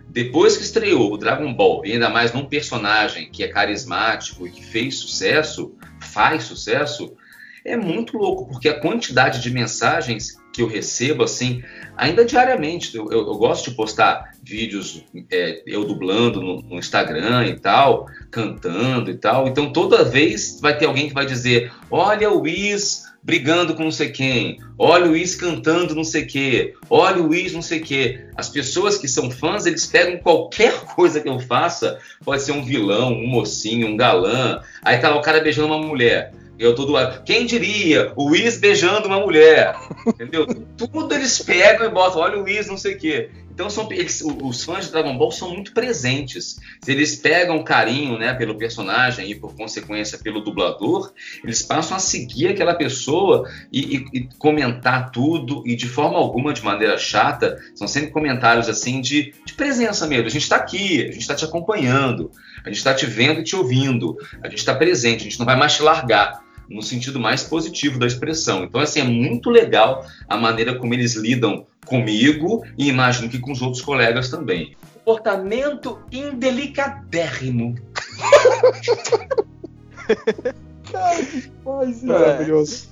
[0.09, 4.51] Depois que estreou o Dragon Ball, e ainda mais num personagem que é carismático e
[4.51, 7.15] que fez sucesso, faz sucesso,
[7.63, 11.63] é muito louco, porque a quantidade de mensagens que eu recebo, assim,
[11.95, 12.95] ainda diariamente.
[12.97, 18.07] Eu, eu- eu gosto de postar vídeos, é, eu dublando no, no Instagram e tal,
[18.31, 19.47] cantando e tal.
[19.47, 23.91] Então, toda vez vai ter alguém que vai dizer: Olha o Whis brigando com não
[23.91, 28.25] sei quem, olha o Whis cantando não sei quê, olha o Whis não sei quê.
[28.37, 32.63] As pessoas que são fãs, eles pegam qualquer coisa que eu faça, pode ser um
[32.63, 34.61] vilão, um mocinho, um galã.
[34.81, 36.31] Aí tá lá o cara beijando uma mulher.
[36.59, 37.23] Eu tô do lado.
[37.23, 38.11] Quem diria?
[38.15, 39.75] O Whis beijando uma mulher.
[40.07, 40.45] Entendeu?
[40.77, 42.21] Tudo eles pegam e botam.
[42.21, 43.29] Olha o Whis, não sei o quê.
[43.53, 46.59] Então são, eles- os fãs de Dragon Ball são muito presentes.
[46.83, 51.11] Se eles pegam carinho né, pelo personagem e, por consequência, pelo dublador,
[51.43, 56.53] eles passam a seguir aquela pessoa e, e- e comentar tudo, e de forma alguma,
[56.53, 60.27] de maneira chata, são sempre comentários assim de, de presença mesmo.
[60.27, 62.31] A gente está aqui, a gente está te acompanhando,
[62.63, 65.45] a gente está te vendo e te ouvindo, a gente está presente, a gente não
[65.47, 68.63] vai mais te largar no sentido mais positivo da expressão.
[68.63, 73.51] Então, assim, é muito legal a maneira como eles lidam comigo e imagino que com
[73.51, 74.75] os outros colegas também.
[75.03, 77.75] Comportamento indelicadérrimo.
[82.03, 82.89] Maravilhoso.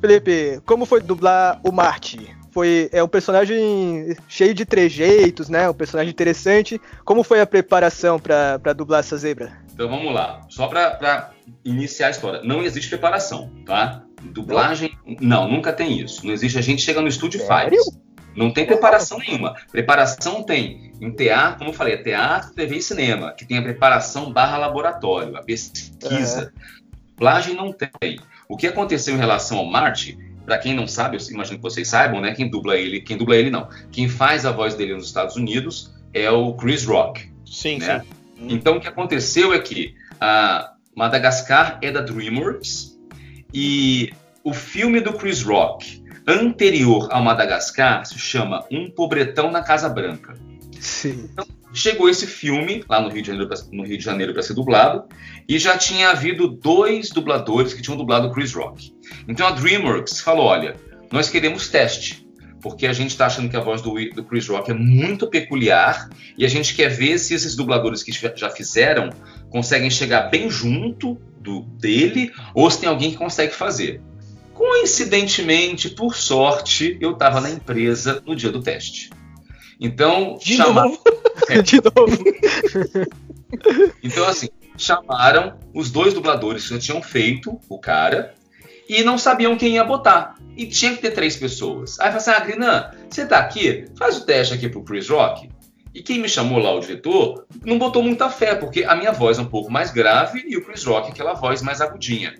[0.00, 2.36] Felipe, como foi dublar o Marte?
[2.50, 5.70] Foi é um personagem cheio de trejeitos, né?
[5.70, 6.80] Um personagem interessante.
[7.04, 9.52] Como foi a preparação pra pra dublar essa zebra?
[9.72, 10.44] Então vamos lá.
[10.50, 11.30] Só para
[11.64, 12.42] iniciar a história.
[12.42, 14.04] Não existe preparação, tá?
[14.22, 16.24] Dublagem, não, nunca tem isso.
[16.24, 16.58] Não existe.
[16.58, 17.72] A gente chega no estúdio e faz.
[18.36, 19.54] Não tem preparação nenhuma.
[19.70, 23.62] Preparação tem em teatro, como eu falei, é teatro, TV e cinema, que tem a
[23.62, 26.52] preparação barra laboratório, a pesquisa.
[27.08, 28.18] Dublagem não tem.
[28.48, 31.88] O que aconteceu em relação ao Marte, para quem não sabe, eu imagino que vocês
[31.88, 32.32] saibam, né?
[32.34, 33.68] Quem dubla ele, quem dubla ele não.
[33.90, 37.30] Quem faz a voz dele nos Estados Unidos é o Chris Rock.
[37.44, 38.00] Sim, né?
[38.00, 38.06] sim.
[38.48, 42.98] Então o que aconteceu é que a Madagascar é da DreamWorks
[43.52, 44.10] e
[44.44, 50.34] o filme do Chris Rock anterior ao Madagascar se chama Um Pobretão na Casa Branca.
[50.80, 51.28] Sim.
[51.72, 54.54] Chegou esse filme lá no Rio de Janeiro pra- no Rio de Janeiro para ser
[54.54, 55.04] dublado
[55.48, 58.92] e já tinha havido dois dubladores que tinham dublado o Chris Rock.
[59.26, 60.76] Então a DreamWorks falou: olha,
[61.10, 62.26] nós queremos teste,
[62.60, 66.10] porque a gente está achando que a voz do, do Chris Rock é muito peculiar
[66.36, 69.08] e a gente quer ver se esses dubladores que já fizeram
[69.52, 74.00] conseguem chegar bem junto do dele ou se tem alguém que consegue fazer.
[74.54, 79.10] Coincidentemente, por sorte, eu estava na empresa no dia do teste.
[79.80, 81.02] Então, De chamaram- novo?
[81.64, 82.24] De novo.
[84.02, 88.34] então, assim, chamaram os dois dubladores que já tinham feito o cara
[88.88, 90.36] e não sabiam quem ia botar.
[90.56, 91.98] E tinha que ter três pessoas.
[91.98, 93.86] Aí falaram assim: ah, Grinan, você tá aqui?
[93.98, 95.48] Faz o teste aqui pro Chris Rock.
[95.94, 99.38] E quem me chamou lá, o diretor, não botou muita fé, porque a minha voz
[99.38, 102.34] é um pouco mais grave e o Chris Rock é aquela voz mais agudinha.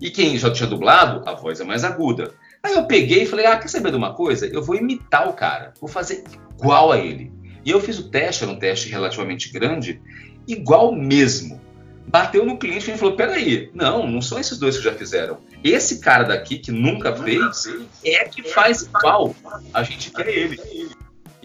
[0.00, 2.34] E quem já tinha dublado, a voz é mais aguda.
[2.62, 4.46] Aí eu peguei e falei: ah, quer saber de uma coisa?
[4.46, 6.24] Eu vou imitar o cara, vou fazer
[6.58, 7.32] igual a ele.
[7.64, 10.00] E eu fiz o teste, era um teste relativamente grande,
[10.46, 11.60] igual mesmo.
[12.08, 15.38] Bateu no cliente e falou: peraí, não, não são esses dois que já fizeram.
[15.62, 17.66] Esse cara daqui que nunca fez
[18.04, 19.34] é que faz igual.
[19.72, 20.58] A gente quer ele.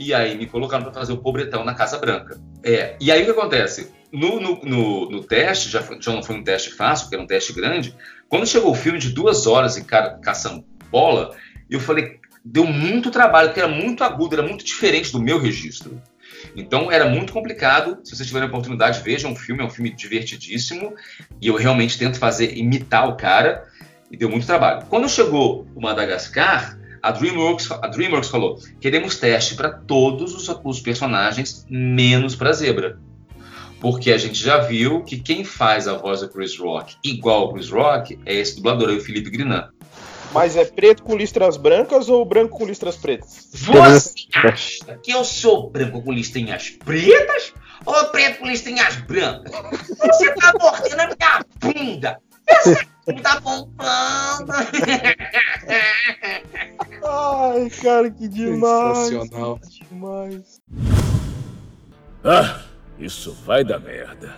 [0.01, 2.41] E aí me colocaram para fazer o pobretão na Casa Branca.
[2.63, 2.95] É.
[2.99, 3.91] E aí o que acontece?
[4.11, 7.27] No, no, no, no teste, já, já não foi um teste fácil, porque era um
[7.27, 7.95] teste grande.
[8.27, 11.35] Quando chegou o filme de duas horas e cara caçando bola,
[11.69, 16.01] eu falei, deu muito trabalho, porque era muito agudo, era muito diferente do meu registro.
[16.55, 17.99] Então era muito complicado.
[18.03, 20.95] Se vocês tiverem a oportunidade, vejam o filme, é um filme divertidíssimo.
[21.39, 23.67] E eu realmente tento fazer, imitar o cara,
[24.09, 24.83] e deu muito trabalho.
[24.89, 30.79] Quando chegou o Madagascar, a DreamWorks, a DreamWorks falou: queremos teste para todos os, os
[30.79, 32.99] personagens, menos para Zebra.
[33.79, 37.53] Porque a gente já viu que quem faz a voz do Chris Rock igual ao
[37.53, 39.69] Chris Rock é esse dublador aí, o Felipe Grinan.
[40.31, 43.49] Mas é preto com listras brancas ou branco com listras pretas?
[43.51, 47.53] Você acha que eu sou branco com listrinhas pretas
[47.85, 49.51] ou preto com listrinhas brancas?
[49.97, 52.19] Você tá mordendo a minha bunda!
[52.47, 54.51] Essa bunda bombando!
[57.03, 58.97] Ai, cara, que demais.
[58.97, 59.59] Sensacional.
[59.59, 60.61] Que demais.
[62.23, 62.61] Ah,
[62.99, 64.35] isso vai dar merda.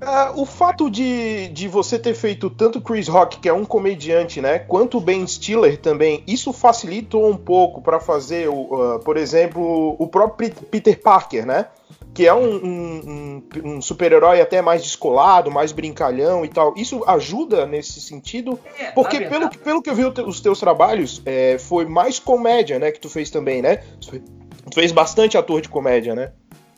[0.00, 4.40] Ah, o fato de, de você ter feito tanto Chris Rock, que é um comediante,
[4.40, 9.96] né, quanto Ben Stiller também, isso facilitou um pouco para fazer, o, uh, por exemplo,
[9.98, 11.66] o próprio Peter Parker, né?
[12.18, 16.74] Que é um, um, um, um super-herói até mais descolado, mais brincalhão e tal.
[16.76, 18.58] Isso ajuda nesse sentido?
[18.76, 22.18] É, Porque na pelo, que- pelo que eu vi os teus trabalhos, é, foi mais
[22.18, 23.76] comédia, né, que tu fez também, né?
[24.00, 24.22] Tu fe-
[24.68, 26.32] tu fez bastante ator de comédia, né?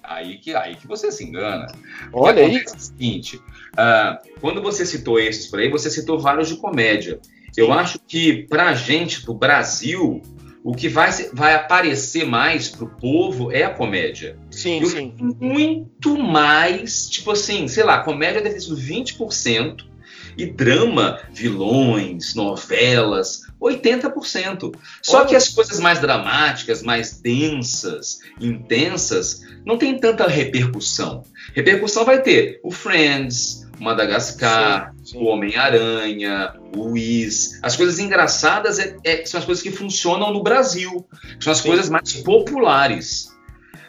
[0.04, 1.68] Aí que, aí que você se engana.
[2.12, 2.56] Olha aí.
[2.58, 3.40] é o seguinte:
[3.78, 7.18] ah, quando você citou esses por aí, você citou vários de comédia.
[7.56, 10.20] Eu acho que pra gente, pro Brasil,
[10.62, 14.36] o que vai, vai aparecer mais pro povo é a comédia.
[14.60, 15.14] Sim, Eu sim.
[15.40, 19.84] Muito mais, tipo assim, sei lá, comédia deve ter sido 20%
[20.36, 24.72] e drama, vilões, novelas, 80%.
[25.02, 31.24] Só que as coisas mais dramáticas, mais densas, intensas, não tem tanta repercussão.
[31.54, 35.18] Repercussão vai ter o Friends, o Madagascar, Sim, sim.
[35.18, 37.58] o Homem-Aranha, o Wiz.
[37.62, 41.06] As coisas engraçadas é- é- são as coisas que funcionam no Brasil.
[41.40, 41.68] São as Sim.
[41.68, 43.29] coisas mais populares.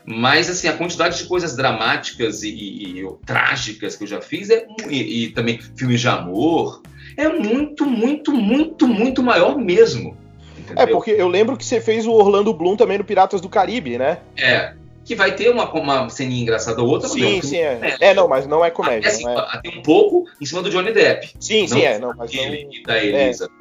[0.05, 4.49] Mas, assim, a quantidade de coisas dramáticas e, e- e trágicas que eu já fiz,
[4.49, 6.81] é, e, e também filmes de amor,
[7.17, 10.17] é muito, muito, muito, muito maior mesmo.
[10.57, 10.87] É, Entendeu?
[10.95, 14.19] porque eu lembro que você fez o Orlando Bloom também no Piratas do Caribe, né?
[14.37, 17.75] É, que vai ter uma, uma ceninha engraçada ou outra, é Sim, filme sim, é.
[17.75, 17.97] comédia.
[17.99, 19.09] É, não, mas não é Até, comédia.
[19.09, 19.37] assim, não é.
[19.49, 21.27] até um pouco em cima do Johnny Depp.
[21.39, 21.99] Sim, sim, não é.
[21.99, 22.43] Não, mas não.
[22.43, 23.51] Ele e da Elizabeth,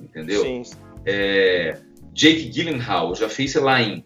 [0.00, 0.42] entendeu?
[0.42, 0.62] Sim,
[1.06, 1.76] É,
[2.12, 4.04] Jake Gyllenhaal, já fez, sei lá, em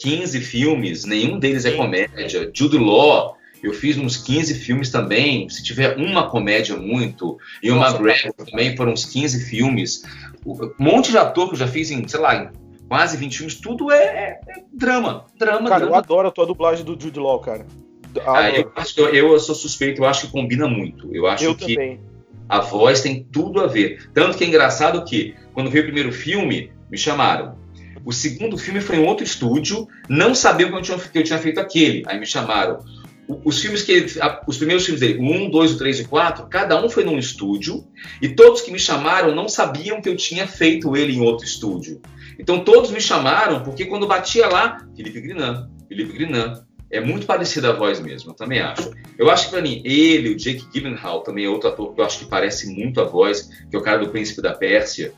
[0.00, 2.50] 15 filmes, nenhum deles é comédia.
[2.54, 7.38] Jude Law, eu fiz uns 15 filmes também, se tiver uma comédia muito.
[7.62, 10.02] E o Nossa, McGregor também foram uns 15 filmes.
[10.46, 12.48] Um monte de ator que eu já fiz em, sei lá, em
[12.88, 15.98] quase 20 filmes, tudo é, é- é drama, drama, Cara, eu drama.
[15.98, 17.66] adoro a tua dublagem do Jude Law, cara.
[18.26, 21.14] Ah, Ah, eu, acho que eu, eu sou suspeito, eu acho que combina muito.
[21.14, 22.00] Eu acho eu que também.
[22.48, 24.08] a voz tem tudo a ver.
[24.12, 27.54] Tanto que é engraçado que, quando veio o primeiro filme, me chamaram.
[28.04, 31.38] O segundo filme foi em outro estúdio, não sabiam que eu tinha, que eu tinha
[31.38, 32.02] feito aquele.
[32.06, 32.78] Aí me chamaram.
[33.44, 34.06] Os filmes que
[34.46, 37.04] os primeiros filmes dele, o 1, 2, o 3 e o 4, cada um foi
[37.04, 37.86] num estúdio,
[38.20, 42.00] e todos que me chamaram não sabiam que eu tinha feito ele em outro estúdio.
[42.40, 46.64] Então todos me chamaram porque quando batia lá, Felipe Grinan, Felipe Grinan.
[46.92, 48.90] É muito parecida a voz mesmo, eu também acho.
[49.16, 52.04] Eu acho que pra mim, ele, o Jake Gyllenhaal, também é outro ator que eu
[52.04, 55.12] acho que parece muito a voz, que é o cara do Príncipe da Pérsia.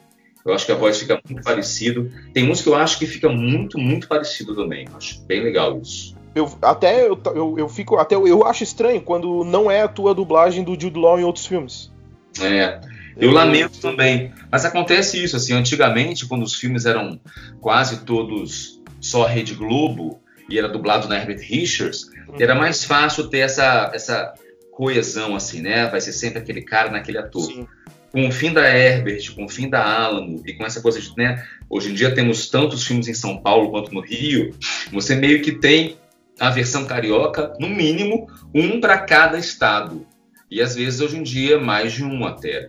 [0.44, 2.10] Eu acho que a voz fica muito parecido.
[2.32, 4.86] Tem uns que eu acho que fica muito, muito parecido também.
[4.90, 6.16] Eu acho bem legal isso.
[6.34, 7.96] Eu, até eu, eu, eu fico.
[7.96, 11.24] Até eu, eu acho estranho quando não é a tua dublagem do Jude Law em
[11.24, 11.92] outros filmes.
[12.40, 12.80] É,
[13.16, 14.32] eu lamento também.
[14.50, 17.20] Mas acontece isso, assim, antigamente, quando os filmes eram
[17.60, 23.38] quase todos só Rede Globo e era dublado na Herbert Richards, era mais fácil ter
[23.38, 24.32] essa, essa
[24.70, 25.88] coesão, assim, né?
[25.88, 27.44] Vai ser sempre aquele cara naquele ator.
[27.44, 27.66] Sim.
[28.12, 31.12] Com o fim da Herbert, com o fim da Alamo e com essa coisa de,
[31.16, 31.42] né?
[31.68, 34.54] Hoje em dia temos tantos filmes em São Paulo quanto no Rio,
[34.92, 35.96] você meio que tem
[36.38, 40.06] a versão carioca, no mínimo, um para cada estado.
[40.50, 42.68] E às vezes hoje em dia mais de um até.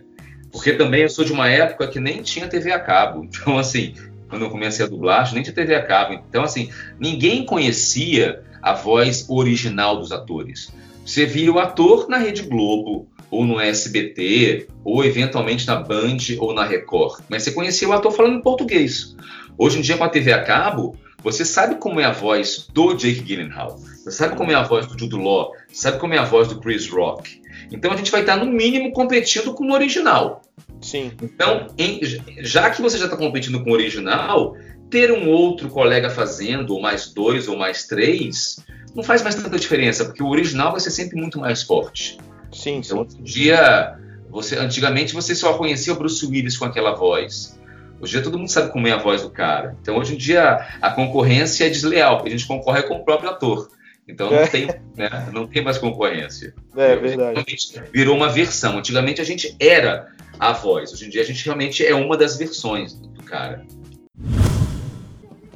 [0.50, 3.24] Porque também eu sou de uma época que nem tinha TV a cabo.
[3.24, 3.94] Então, assim,
[4.28, 6.14] quando eu comecei a dublagem, nem tinha TV a cabo.
[6.14, 10.72] Então, assim, ninguém conhecia a voz original dos atores.
[11.04, 16.54] Você via o ator na Rede Globo, ou no SBT, ou eventualmente na Band ou
[16.54, 17.22] na Record.
[17.28, 19.16] Mas você conhecia o ator falando em português.
[19.58, 22.94] Hoje em dia, com a TV a cabo, você sabe como é a voz do
[22.94, 26.18] Jake Gyllenhaal, você sabe como é a voz do Jude Law, você sabe como é
[26.18, 27.40] a voz do Chris Rock.
[27.72, 30.42] Então a gente vai estar, no mínimo, competindo com o original.
[30.80, 31.12] Sim.
[31.22, 32.00] Então, em-
[32.40, 34.54] já que você já está competindo com o original,
[34.90, 38.58] ter um outro colega fazendo, ou mais dois, ou mais três,
[38.94, 42.18] não faz mais tanta diferença, porque o original vai ser sempre muito mais forte.
[42.54, 43.18] Sim, Então, sim.
[43.18, 43.98] em dia,
[44.30, 47.58] você, antigamente você só conhecia o Bruce Willis com aquela voz.
[48.00, 49.76] Hoje em dia todo mundo sabe como é a voz do cara.
[49.80, 53.30] Então, hoje em dia, a concorrência é desleal, porque a gente concorre com o próprio
[53.30, 53.68] ator.
[54.06, 54.46] Então, não, É.
[54.46, 56.54] tem, né, não tem mais concorrência.
[56.76, 57.32] É verdade.
[57.32, 58.76] Realmente Virou uma versão.
[58.78, 60.92] Antigamente a gente era a voz.
[60.92, 63.64] Hoje em dia a gente realmente é uma das versões do cara.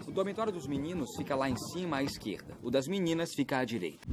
[0.07, 2.55] O dormitório dos meninos fica lá em cima à esquerda.
[2.63, 4.09] O das meninas fica à direita.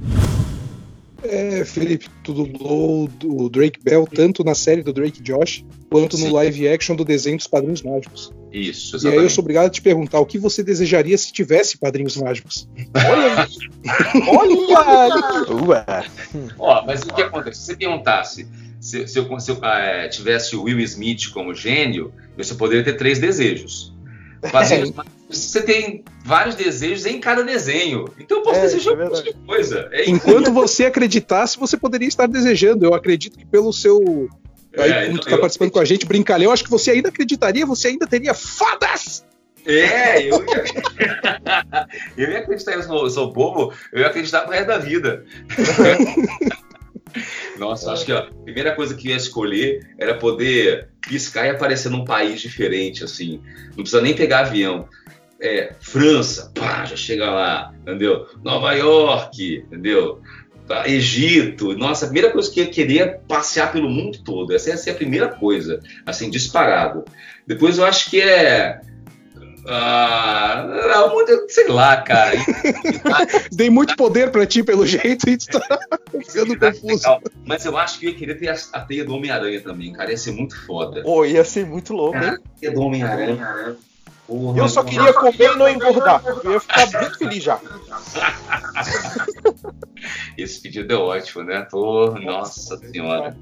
[1.28, 6.28] É, Felipe, tu dublou o Drake Bell tanto na série do Drake Josh quanto Sim.
[6.28, 8.32] no live action do desenho dos Padrinhos Mágicos.
[8.52, 9.22] Isso, E aí exatamente.
[9.24, 12.68] eu sou obrigado a te perguntar o que você desejaria se tivesse Padrinhos Mágicos?
[12.94, 13.48] Olha!
[14.28, 15.66] Olha!
[15.66, 16.06] Ué.
[16.58, 17.60] Ó, mas o que acontece?
[17.60, 18.46] Se você perguntasse
[18.80, 22.84] se, se eu, se eu, eh, tivesse o Will Smith como gênio, eu só poderia
[22.84, 23.92] ter três desejos.
[24.50, 24.92] Fazer,
[25.28, 28.06] você tem vários desejos em cada desenho.
[28.18, 29.88] Então eu posso É, desejar é um monte de coisa.
[29.92, 32.84] É Enquanto você acreditasse, você poderia estar desejando.
[32.84, 34.28] Eu acredito que pelo seu.
[34.78, 37.08] Aí, É, como tu eu- tá participando com a gente, brincalhão, acho que você ainda
[37.08, 39.24] acreditaria, você ainda teria fodas!
[39.64, 40.64] É, eu ia,
[42.16, 45.24] eu ia acreditar, eu sou, eu sou bobo, eu ia acreditar pro resto da vida.
[47.58, 51.50] Nossa, acho que ó, a primeira coisa que eu ia escolher era poder piscar e
[51.50, 53.40] aparecer num país diferente, assim.
[53.68, 54.88] Não precisa nem pegar avião.
[55.40, 58.26] É, França, pá, já chega lá, entendeu?
[58.42, 60.20] Nova York, entendeu?
[60.66, 64.52] Tá, Egito, nossa, a primeira coisa que eu ia querer é passear pelo mundo todo.
[64.52, 67.04] Essa ia ser a primeira coisa, assim, disparado.
[67.46, 68.80] Depois eu acho que é.
[69.68, 72.36] Ah, não, muito- sei lá, cara.
[73.50, 75.78] Dei muito poder pra ti, pelo jeito, e tu tá
[76.24, 76.86] ficando confuso.
[77.08, 77.20] Legal.
[77.44, 80.10] Mas eu acho que eu ia querer ter a, a teia do Homem-Aranha também, cara.
[80.10, 81.02] Ia ser muito foda.
[81.02, 82.22] Pô, ia ser muito louco, hein?
[82.22, 83.76] Cara, a teia do Homem-Aranha.
[84.26, 86.22] Porra, Eu só não- queria comer e não engordar.
[86.44, 87.58] Eu ia ficar muito feliz já.
[90.38, 91.66] Esse pedido é ótimo, né?
[91.70, 92.10] Tô...
[92.20, 93.36] Nossa senhora.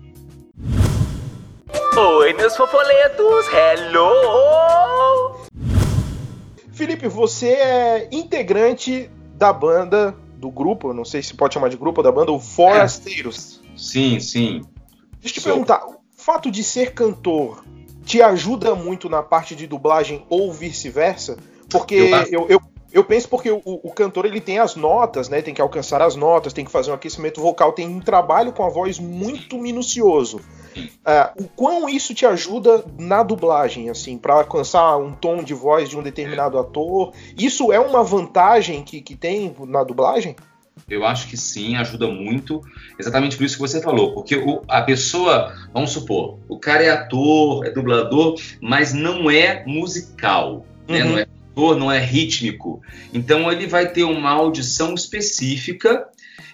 [1.96, 5.44] Oi, meus fofoletos, hello!
[6.74, 12.02] Felipe, você é integrante da banda, do grupo, não sei se pode chamar de grupo,
[12.02, 13.62] da banda, o Forasteiros.
[13.76, 14.62] Sim, sim.
[15.20, 15.52] Deixa eu te Sou.
[15.52, 17.64] perguntar, o fato de ser cantor
[18.04, 21.38] te ajuda muito na parte de dublagem ou vice-versa?
[21.70, 22.08] Porque Eu
[22.40, 22.60] eu, eu,
[22.94, 25.42] eu penso porque o, o cantor ele tem as notas, né?
[25.42, 28.62] Tem que alcançar as notas, tem que fazer um aquecimento vocal, tem um trabalho com
[28.64, 30.40] a voz muito minucioso.
[31.04, 35.88] Ah, o quão isso te ajuda na dublagem, assim, para alcançar um tom de voz
[35.90, 37.12] de um determinado ator?
[37.36, 40.34] Isso é uma vantagem que, que tem na dublagem?
[40.88, 42.60] Eu acho que sim, ajuda muito.
[42.98, 44.12] Exatamente por isso que você falou.
[44.14, 49.64] Porque o- a pessoa, vamos supor, o cara é ator, é dublador, mas não é
[49.66, 50.64] musical.
[50.88, 51.02] Né?
[51.02, 51.10] Uhum.
[51.12, 52.82] Não é ator, não é rítmico.
[53.12, 56.04] Então ele vai ter uma audição específica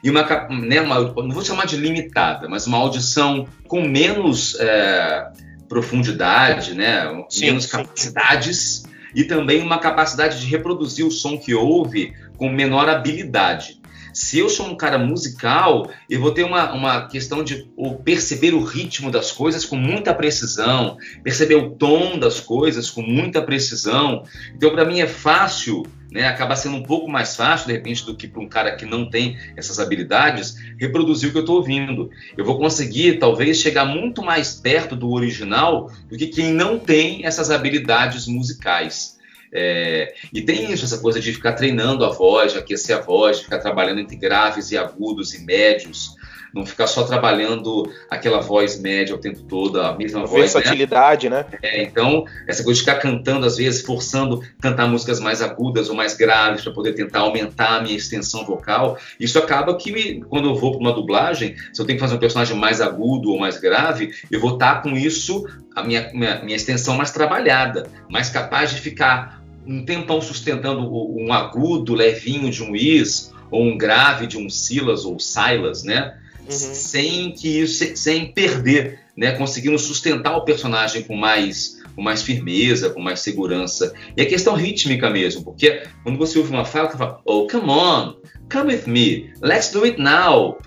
[0.04, 5.26] e uma, né, uma- não vou chamar de limitada, mas uma audição com menos é,
[5.68, 7.70] profundidade, né, Sim, menos sim.
[7.70, 8.84] capacidades
[9.14, 13.79] e também uma capacidade de reproduzir o som que ouve com menor habilidade.
[14.12, 17.70] Se eu sou um cara musical, eu vou ter uma, uma questão de
[18.04, 23.42] perceber o ritmo das coisas com muita precisão, perceber o tom das coisas com muita
[23.42, 24.24] precisão.
[24.54, 28.16] Então, para mim, é fácil, né, acaba sendo um pouco mais fácil, de repente, do
[28.16, 32.10] que para um cara que não tem essas habilidades, reproduzir o que eu estou ouvindo.
[32.36, 37.24] Eu vou conseguir, talvez, chegar muito mais perto do original do que quem não tem
[37.24, 39.19] essas habilidades musicais.
[39.52, 43.38] É, e tem isso, essa coisa de ficar treinando a voz, de aquecer a voz,
[43.38, 46.14] de ficar trabalhando entre graves e agudos e médios,
[46.54, 50.32] não ficar só trabalhando aquela voz média o tempo todo, a mesma voz.
[50.32, 50.60] Né?
[50.60, 51.46] Versatilidade, né?
[51.62, 55.94] É, então, essa coisa de ficar cantando, às vezes, forçando cantar músicas mais agudas ou
[55.94, 60.48] mais graves para poder tentar aumentar a minha extensão vocal, isso acaba que, me- quando
[60.48, 63.38] eu vou para uma dublagem, se eu tenho que fazer um personagem mais agudo ou
[63.38, 68.28] mais grave, eu vou estar com isso, a minha, minha, minha extensão mais trabalhada, mais
[68.28, 74.26] capaz de ficar um tempão sustentando um agudo levinho de um is, ou um grave
[74.26, 76.16] de um silas ou silas, né?
[76.40, 76.74] Uhum.
[76.74, 79.32] sem que isso, sem, sem perder, né?
[79.32, 83.92] Conseguindo sustentar o personagem com mais, com mais firmeza, com mais segurança.
[84.16, 87.70] E a questão rítmica mesmo, porque quando você ouve uma fala, você fala, oh, come
[87.70, 88.16] on,
[88.50, 90.58] come with me, let's do it now.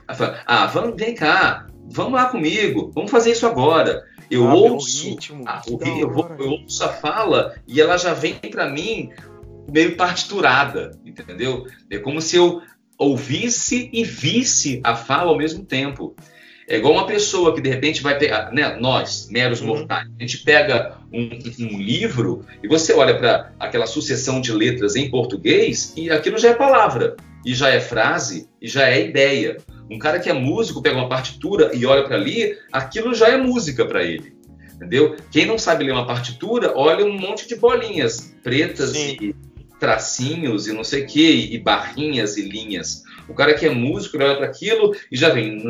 [0.45, 4.03] Ah, vamos, vem cá, vamos lá comigo, vamos fazer isso agora.
[4.29, 6.35] Eu Ah, ouço, ritmo, a, eu, hora.
[6.39, 9.09] eu ouço a fala e ela já vem para mim
[9.71, 11.65] meio partiturada, entendeu?
[11.89, 12.61] É como se eu
[12.97, 16.15] ouvisse e visse a fala ao mesmo tempo.
[16.67, 19.67] É igual uma pessoa que de repente vai pegar, né, nós, meros Uhum.
[19.67, 24.95] mortais, a gente pega um, um livro e você olha para aquela sucessão de letras
[24.95, 29.57] em português e aquilo já é palavra, e já é frase, e já é ideia.
[29.89, 33.37] Um cara que é músico pega uma partitura e olha para ali, aquilo já é
[33.37, 34.33] música para ele.
[34.75, 35.15] Entendeu?
[35.31, 39.17] Quem não sabe ler uma partitura, olha um monte de bolinhas pretas Sim.
[39.21, 39.35] e
[39.79, 43.03] tracinhos e não sei o que, e barrinhas e linhas.
[43.27, 45.61] O cara que é músico, ele olha para aquilo e já vem.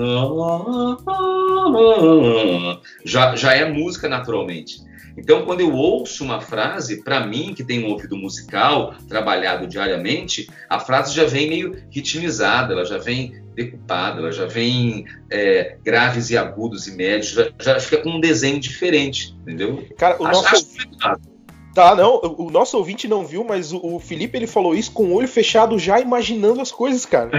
[3.06, 4.82] Já, já é música naturalmente.
[5.18, 10.50] Então, quando eu ouço uma frase, para mim, que tem um ouvido musical, trabalhado diariamente,
[10.70, 16.30] a frase já vem meio ritmizada, ela já vem decupada, ela já vem é, graves
[16.32, 19.88] e agudos e médios, já, já fica com um desenho diferente, entendeu?
[19.98, 20.76] Cara, o Acho- nosso.
[21.02, 21.33] acho.
[21.74, 25.14] Tá, não, o nosso ouvinte não viu, mas o, Felipe ele falou isso com o
[25.16, 27.32] olho fechado, já imaginando as coisas, cara.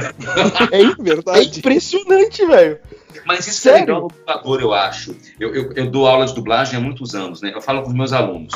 [0.72, 1.58] É, im- é Verdade.
[1.60, 2.78] impressionante, velho.
[3.24, 3.76] Mas isso Sério?
[3.76, 5.14] é legal no dublador, eu acho.
[5.38, 7.52] Eu, eu, eu dou aula de dublagem há muitos anos, né?
[7.54, 8.52] Eu falo com os meus alunos.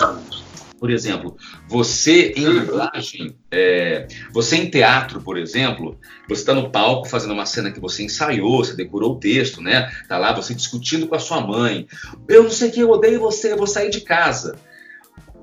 [0.80, 1.36] Por exemplo,
[1.68, 5.96] você em dublagem, é, você em teatro, por exemplo,
[6.28, 9.90] você está no palco fazendo uma cena que você ensaiou, você decorou o texto, né?
[10.08, 11.86] Tá lá você discutindo com a sua mãe.
[12.28, 14.56] Eu não sei o que, eu odeio você, eu vou sair de casa.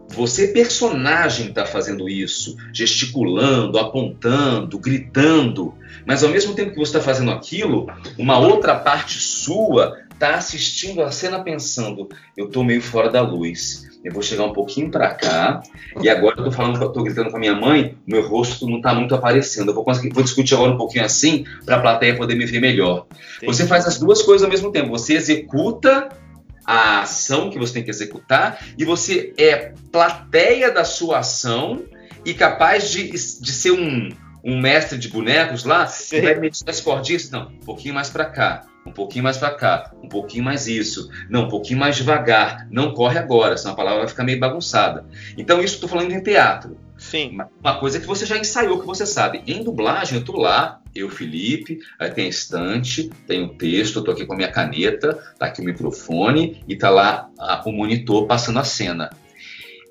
[0.09, 5.73] Você, personagem, está fazendo isso, gesticulando, apontando, gritando,
[6.05, 7.87] mas ao mesmo tempo que você está fazendo aquilo,
[8.17, 13.83] uma outra parte sua está assistindo a cena pensando: eu estou meio fora da luz,
[14.03, 15.61] eu vou chegar um pouquinho para cá,
[16.01, 18.77] e agora eu tô falando, eu tô gritando com a minha mãe, meu rosto não
[18.77, 19.69] está muito aparecendo.
[19.71, 22.59] Eu vou, conseguir, vou discutir agora um pouquinho assim, para a plateia poder me ver
[22.59, 23.07] melhor.
[23.39, 23.47] Sim.
[23.47, 24.89] Você faz as duas coisas ao mesmo tempo.
[24.89, 26.09] Você executa
[26.65, 31.85] a ação que você tem que executar e você é plateia da sua ação
[32.25, 34.09] e capaz de, de ser um,
[34.43, 36.21] um mestre de bonecos lá Sim.
[36.21, 37.29] vai medir as cordinhas.
[37.29, 41.09] Não, um pouquinho mais para cá, um pouquinho mais para cá, um pouquinho mais isso,
[41.29, 45.05] não, um pouquinho mais devagar, não corre agora, senão a palavra vai ficar meio bagunçada.
[45.37, 46.77] Então, isso estou falando em teatro.
[46.97, 47.37] Sim.
[47.59, 49.43] Uma coisa que você já ensaiou, que você sabe.
[49.47, 54.03] Em dublagem, eu tô lá, eu, Felipe, aí tem a estante, tem o texto, eu
[54.03, 57.71] tô aqui com a minha caneta, tá aqui o microfone e tá lá a, o
[57.71, 59.09] monitor passando a cena.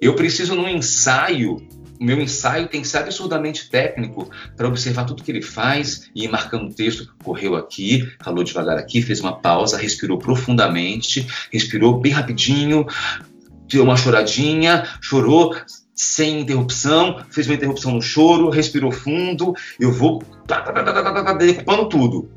[0.01, 1.57] Eu preciso num ensaio,
[2.01, 6.25] o meu ensaio tem que ser absurdamente técnico para observar tudo que ele faz e
[6.25, 7.15] ir marcando o texto.
[7.23, 12.87] Correu aqui, falou devagar aqui, fez uma pausa, respirou profundamente, respirou bem rapidinho,
[13.69, 15.55] deu uma choradinha, chorou,
[15.95, 20.23] sem interrupção, fez uma interrupção no choro, respirou fundo, eu vou
[21.39, 22.31] decupando tudo.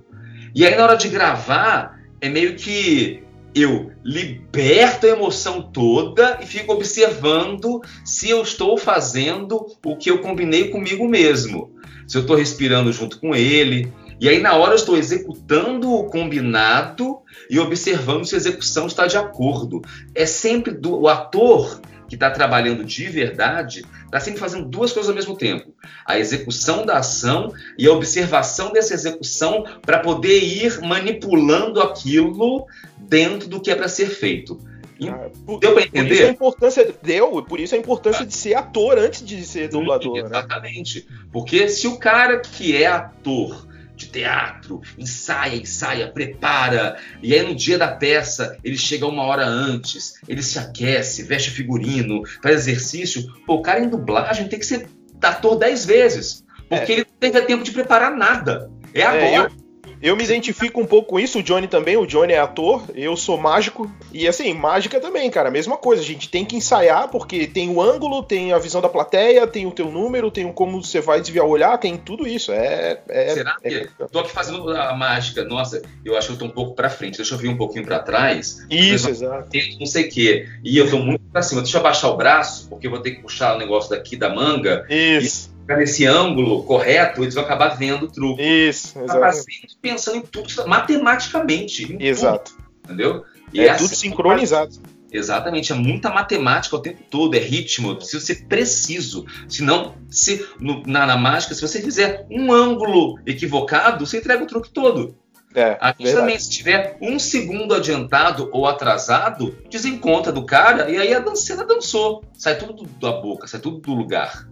[0.53, 3.23] E aí na hora de gravar, é meio que
[3.55, 10.19] eu liberto a emoção toda e fico observando se eu estou fazendo o que eu
[10.19, 11.71] combinei comigo mesmo.
[12.07, 13.91] Se eu estou respirando junto com ele.
[14.19, 19.05] E aí, na hora, eu estou executando o combinado e observando se a execução está
[19.05, 19.81] de acordo.
[20.15, 25.09] É sempre do, o ator que está trabalhando de verdade, está sempre fazendo duas coisas
[25.09, 25.73] ao mesmo tempo:
[26.05, 32.65] a execução da ação e a observação dessa execução para poder ir manipulando aquilo
[32.97, 34.59] dentro do que é para ser feito.
[35.05, 35.29] Ah,
[35.59, 36.07] deu para entender?
[36.07, 38.25] Por isso a importância deu, por isso a importância ah.
[38.25, 40.15] de ser ator antes de ser dublador.
[40.15, 40.27] Sim, né?
[40.27, 41.05] exatamente.
[41.07, 41.17] Né?
[41.31, 43.67] Porque se o cara que é ator
[43.97, 49.45] de teatro, ensaia, ensaia, prepara, e aí no dia da peça ele chega uma hora
[49.45, 53.33] antes, ele se aquece, veste figurino, faz exercício.
[53.45, 54.87] Pô, o cara em dublagem tem que ser
[55.21, 56.95] ator dez vezes, porque é.
[56.95, 58.69] ele não teve tempo de preparar nada.
[58.93, 59.25] É, é agora.
[59.25, 59.66] É, eu
[60.01, 63.15] eu me identifico um pouco com isso, o Johnny também, o Johnny é ator, eu
[63.17, 63.91] sou mágico.
[64.11, 66.01] E assim, mágica também, cara, mesma coisa.
[66.01, 69.65] A gente tem que ensaiar, porque tem o ângulo, tem a visão da plateia, tem
[69.65, 72.51] o teu número, tem o como você vai desviar o olhar, tem tudo isso.
[72.51, 72.99] É.
[73.09, 73.67] é Será que.
[73.67, 74.05] É...
[74.11, 75.43] Tô aqui fazendo a mágica.
[75.43, 77.17] Nossa, eu acho que eu tô um pouco pra frente.
[77.17, 78.65] Deixa eu vir um pouquinho pra trás.
[78.69, 79.49] Isso, exato.
[79.79, 80.47] Não sei o quê.
[80.63, 81.61] E eu tô muito pra cima.
[81.61, 84.29] Deixa eu abaixar o braço, porque eu vou ter que puxar o negócio daqui da
[84.29, 84.85] manga.
[84.89, 85.51] Isso.
[85.53, 88.41] E nesse ângulo correto, eles vão acabar vendo o truque.
[88.41, 89.77] Isso, exatamente.
[89.81, 91.93] pensando em tudo, matematicamente.
[91.93, 92.53] Em Exato.
[92.53, 93.25] Tudo, entendeu?
[93.53, 94.79] E é, é tudo assim, sincronizado.
[95.11, 99.25] Exatamente, é muita matemática o tempo todo, é ritmo, precisa ser preciso.
[99.47, 104.47] Senão, se, no, na, na, mágica, se você fizer um ângulo equivocado, você entrega o
[104.47, 105.15] truque todo.
[105.55, 106.21] É, Aqui verdade.
[106.21, 111.65] também, se tiver um segundo adiantado ou atrasado, desencontra do cara e aí a dancena
[111.65, 112.23] dançou.
[112.33, 114.45] Sai tudo da boca, sai tudo do lugar.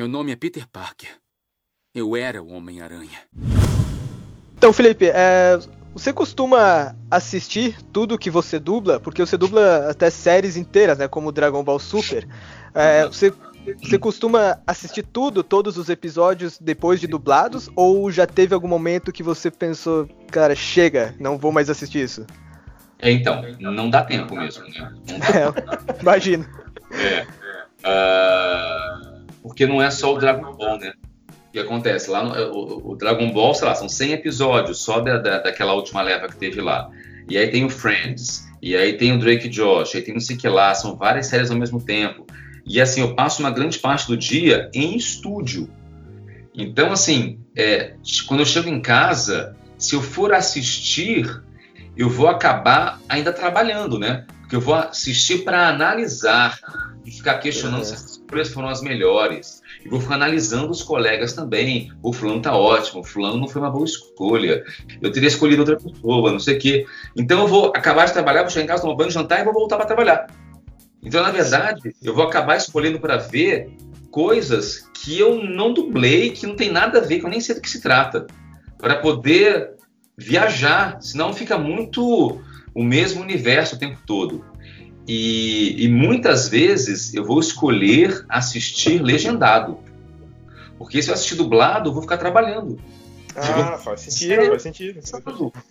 [0.00, 1.10] Meu nome é Peter Parker.
[1.94, 3.18] Eu era o Homem-Aranha.
[4.56, 5.58] Então, Felipe, é,
[5.92, 8.98] você costuma assistir tudo que você dubla?
[8.98, 11.06] Porque você dubla até séries inteiras, né?
[11.06, 12.26] Como Dragon Ball Super.
[12.72, 13.30] É, você,
[13.78, 17.68] você costuma assistir tudo, todos os episódios depois de dublados?
[17.76, 22.26] Ou já teve algum momento que você pensou, cara, chega, não vou mais assistir isso?
[23.00, 24.94] É, então, não dá tempo mesmo, né?
[25.92, 26.46] É, imagino.
[26.90, 27.26] É.
[27.84, 28.79] Uh
[29.42, 30.92] porque não é só o Dragon Ball, né?
[31.48, 32.10] O que acontece?
[32.10, 35.74] Lá no, o, o, Dragon Ball, sei lá, são 100 episódios só da, da, daquela
[35.74, 36.88] última leva que teve lá.
[37.28, 40.36] E aí tem o Friends, e aí tem o Drake Josh, aí tem não sei
[40.36, 42.26] o que lá, são várias séries ao mesmo tempo.
[42.64, 45.68] E assim, eu passo uma grande parte do dia em estúdio.
[46.54, 47.94] Então, assim, é,
[48.26, 51.42] quando eu chego em casa, se eu for assistir,
[51.96, 54.26] eu vou acabar ainda trabalhando, né?
[54.40, 56.58] Porque eu vou assistir para analisar
[57.04, 59.60] e ficar questionando se as escolhas foram as melhores.
[59.84, 61.92] E vou ficar analisando os colegas também.
[62.02, 64.64] O fulano tá ótimo, o fulano não foi uma boa escolha.
[65.00, 66.86] Eu teria escolhido outra pessoa, não sei o quê.
[67.16, 69.52] Então eu vou acabar de trabalhar, vou chegar em casa, tomar banho, jantar e vou
[69.52, 70.26] voltar para trabalhar.
[71.02, 73.70] Então, na verdade, eu vou acabar escolhendo para ver
[74.10, 77.54] coisas que eu não dublei, que não tem nada a ver, que eu nem sei
[77.54, 78.26] do que se trata.
[78.78, 79.72] Para poder
[80.16, 82.38] viajar, senão fica muito
[82.74, 84.44] o mesmo universo o tempo todo.
[85.12, 89.80] E, e muitas vezes eu vou escolher assistir legendado.
[90.78, 92.78] Porque se eu assistir dublado, eu vou ficar trabalhando.
[93.34, 95.00] Ah, faz sentido, faz sentido.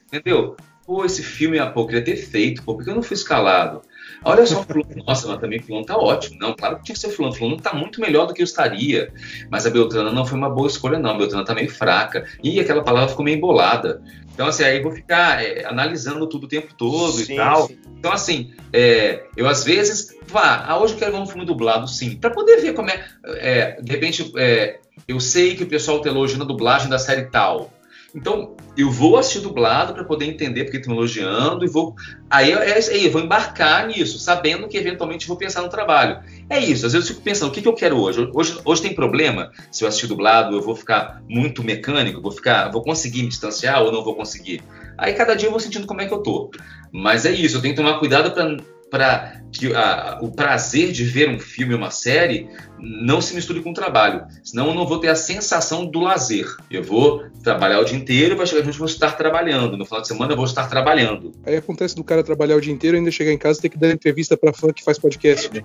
[0.07, 0.57] Entendeu?
[0.85, 3.81] Pô, esse filme, pô, eu queria ter feito, pô, por que eu não fui escalado?
[4.23, 6.37] Olha só, fulano, nossa, mas também fulano tá ótimo.
[6.39, 7.33] Não, claro que tinha que ser fulano.
[7.33, 9.13] Fulano tá muito melhor do que eu estaria.
[9.49, 11.11] Mas a Beltrana não foi uma boa escolha, não.
[11.11, 12.25] A Beltrana tá meio fraca.
[12.43, 14.01] E aquela palavra ficou meio embolada.
[14.33, 17.67] Então, assim, aí eu vou ficar é, analisando tudo o tempo todo Sim, e tal.
[17.67, 17.77] sim.
[17.97, 21.85] Então, assim, é, eu às vezes, vá, ah, hoje eu quero ver um filme dublado,
[21.89, 25.99] sim, para poder ver como é, é, de repente, é, eu sei que o pessoal
[25.99, 27.73] tá elogiando a dublagem da série tal.
[28.13, 31.95] Então, eu vou assistir dublado para poder entender porque estão elogiando e vou.
[32.29, 36.19] Aí, é, eu vou embarcar nisso, sabendo que eventualmente vou pensar no trabalho.
[36.49, 38.27] É isso, às vezes eu fico pensando, o que, que eu quero hoje?
[38.33, 38.59] hoje?
[38.65, 42.81] Hoje tem problema se eu assistir dublado, eu vou ficar muito mecânico, vou ficar, vou
[42.81, 44.63] conseguir me distanciar ou não vou conseguir?
[44.97, 46.49] Aí cada dia eu vou sentindo como é que eu tô.
[46.91, 48.57] Mas é isso, eu tenho que tomar cuidado para
[48.89, 53.71] para que a, o prazer de ver um filme, uma série, não se misture com
[53.71, 54.25] o trabalho.
[54.43, 56.47] Senão eu não vou ter a sensação do lazer.
[56.69, 59.77] Eu vou trabalhar o dia inteiro, vai chegar a gente vou estar trabalhando.
[59.77, 61.31] No final de semana eu vou estar trabalhando.
[61.45, 63.69] Aí acontece do cara trabalhar o dia inteiro e ainda chegar em casa e ter
[63.69, 65.49] que dar entrevista pra fã que faz podcast.
[65.53, 65.61] Né?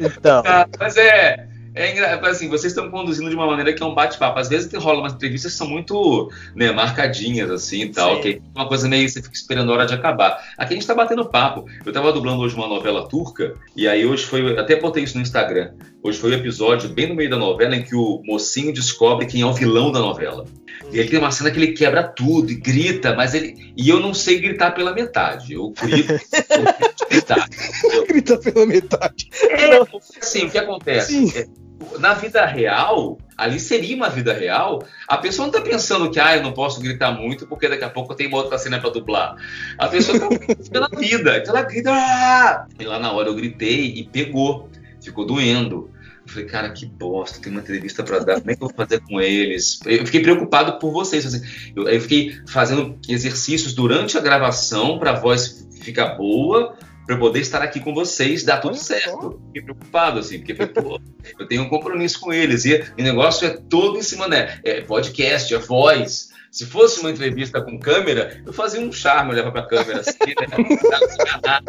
[0.00, 0.42] Então.
[0.46, 1.48] Ah, mas é.
[1.78, 2.28] É engra...
[2.28, 4.36] assim, vocês estão conduzindo de uma maneira que é um bate-papo.
[4.36, 8.22] Às vezes rola umas entrevistas que são muito né, marcadinhas, assim e tal, Sim.
[8.22, 10.42] que é uma coisa meio você fica esperando a hora de acabar.
[10.58, 11.66] Aqui a gente tá batendo papo.
[11.86, 14.58] Eu tava dublando hoje uma novela turca, e aí hoje foi.
[14.58, 15.70] Até botei isso no Instagram.
[16.02, 19.42] Hoje foi o episódio bem no meio da novela em que o mocinho descobre quem
[19.42, 20.46] é o vilão da novela.
[20.92, 23.72] E aí tem uma cena que ele quebra tudo e grita, mas ele.
[23.76, 25.52] E eu não sei gritar pela metade.
[25.52, 26.18] Eu grito, eu
[26.74, 27.48] grito gritar.
[28.08, 29.30] Grita pela metade.
[29.50, 29.78] É,
[30.20, 31.38] assim, o que acontece?
[31.38, 31.46] É,
[31.98, 36.36] na vida real, ali seria uma vida real, a pessoa não tá pensando que ah,
[36.36, 39.36] eu não posso gritar muito porque daqui a pouco tem uma outra cena para dublar.
[39.78, 41.90] A pessoa tá na vida, então ela grita.
[41.92, 44.68] "Ah!" E lá na hora eu gritei e pegou,
[45.02, 45.90] ficou doendo.
[46.26, 48.76] Eu falei, cara, que bosta, tem uma entrevista para dar, como é que eu vou
[48.76, 49.80] fazer com eles?
[49.86, 51.24] Eu fiquei preocupado por vocês.
[51.24, 51.40] Assim,
[51.74, 56.76] eu, eu fiquei fazendo exercícios durante a gravação para a voz ficar boa,
[57.08, 59.40] para eu poder estar aqui com vocês, dar tudo certo.
[59.46, 61.00] Fiquei preocupado, assim, porque pô,
[61.38, 62.66] eu tenho um compromisso com eles.
[62.66, 64.60] E o negócio é todo em cima, né?
[64.62, 66.28] É podcast, é voz.
[66.52, 71.66] Se fosse uma entrevista com câmera, eu fazia um charme, olhava pra câmera assim, né?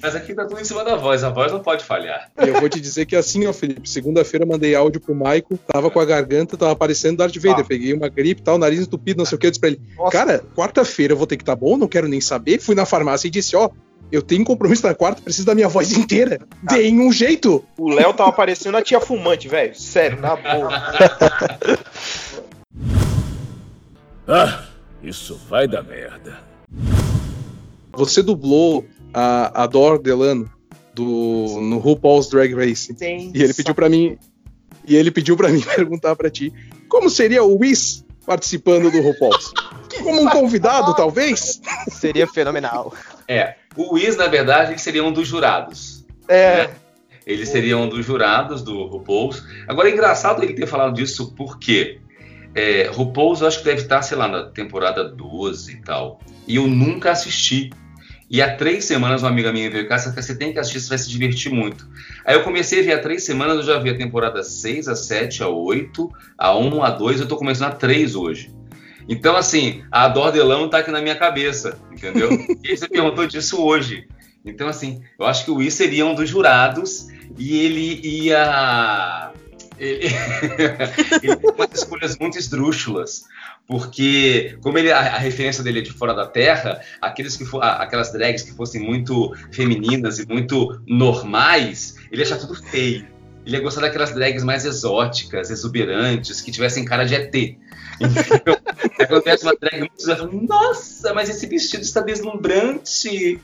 [0.00, 2.30] Mas aqui tá tudo em cima da voz, a voz não pode falhar.
[2.40, 5.58] E eu vou te dizer que assim, ó, Felipe, segunda-feira eu mandei áudio pro Maico,
[5.66, 7.66] tava com a garganta, tava parecendo Darth Vader.
[7.66, 9.80] Peguei uma gripe tal, nariz entupido, não sei o que, eu disse pra ele,
[10.12, 12.60] cara, quarta-feira eu vou ter que estar tá bom, não quero nem saber.
[12.60, 13.70] Fui na farmácia e disse, ó,
[14.10, 16.38] eu tenho compromisso na quarta, preciso da minha voz inteira.
[16.62, 17.64] Deem um jeito.
[17.76, 19.74] O Léo tava parecendo a tia fumante, velho.
[19.74, 20.70] Sério, na boa.
[24.30, 24.66] Ah,
[25.02, 26.38] isso vai dar merda.
[27.92, 28.84] Você dublou
[29.14, 30.52] a, a Dor Delano
[30.92, 32.94] do, no RuPaul's Drag Race.
[32.94, 33.32] Sim.
[33.34, 34.18] E ele pediu pra mim.
[34.86, 36.52] E ele pediu para mim perguntar para ti
[36.90, 39.52] como seria o Whis participando do RuPaul's.
[39.98, 41.60] Como um convidado, talvez?
[41.90, 42.94] Seria fenomenal.
[43.26, 46.04] É, o Wiz, na verdade, ele seria um dos jurados.
[46.28, 46.68] É.
[47.24, 49.44] Ele seria um dos jurados do RuPaul's.
[49.68, 52.00] Agora é engraçado ele ter falado disso porque
[52.56, 56.20] é, RuPaul's eu acho que deve estar, sei lá, na temporada 12 e tal.
[56.46, 57.70] E eu nunca assisti.
[58.28, 60.88] E há três semanas uma amiga minha veio cá e você tem que assistir, você
[60.88, 61.88] vai se divertir muito.
[62.26, 64.96] Aí eu comecei a ver há três semanas, eu já vi a temporada 6, a
[64.96, 68.57] 7, a 8, a 1, a 2, eu tô começando a 3 hoje.
[69.08, 72.28] Então, assim, a Dor Delano tá aqui na minha cabeça, entendeu?
[72.62, 74.06] e você perguntou disso hoje.
[74.44, 79.32] Então, assim, eu acho que o Will seria um dos jurados e ele ia.
[79.78, 80.06] Ele,
[81.22, 83.26] ele tem umas escolhas muito esdrúxulas,
[83.64, 87.62] porque, como ele, a, a, referência dele é de fora da Terra, aqueles que for,
[87.62, 93.06] aquelas drags que fossem muito femininas e muito normais, ele ia achar tudo feio.
[93.46, 97.56] Ele ia gostar daquelas drags mais exóticas, exuberantes, que tivessem cara de ET.
[99.00, 103.40] Acontece uma drag muito fala, nossa, mas esse vestido está deslumbrante.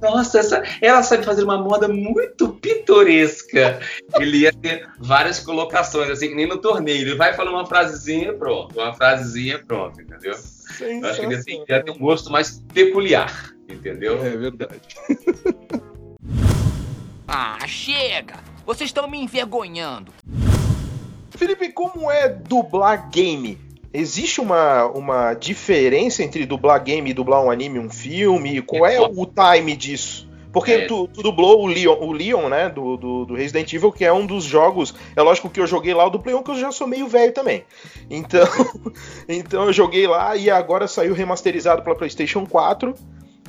[0.00, 3.80] Nossa, essa, ela sabe fazer uma moda muito pitoresca.
[4.18, 7.02] Ele ia ter várias colocações, assim, que nem no torneio.
[7.02, 8.78] Ele vai falar uma frasezinha pronto.
[8.78, 10.34] Uma frasezinha pronto, entendeu?
[10.80, 14.24] Eu acho que ele assim, ia ter um gosto mais peculiar, entendeu?
[14.24, 14.80] É verdade.
[17.28, 18.36] ah, chega!
[18.64, 20.12] Vocês estão me envergonhando.
[21.30, 23.65] Felipe, como é dublar game?
[23.98, 28.60] Existe uma, uma diferença entre dublar game e dublar um anime, um filme?
[28.60, 30.28] Qual é o time disso?
[30.52, 30.86] Porque é.
[30.86, 34.12] tu, tu, dublou o Leon, o Leon né, do, do, do, Resident Evil, que é
[34.12, 34.94] um dos jogos.
[35.14, 37.08] É lógico que eu joguei lá o do Play 1, que eu já sou meio
[37.08, 37.64] velho também.
[38.10, 38.46] Então,
[39.28, 42.94] então eu joguei lá e agora saiu remasterizado para PlayStation 4.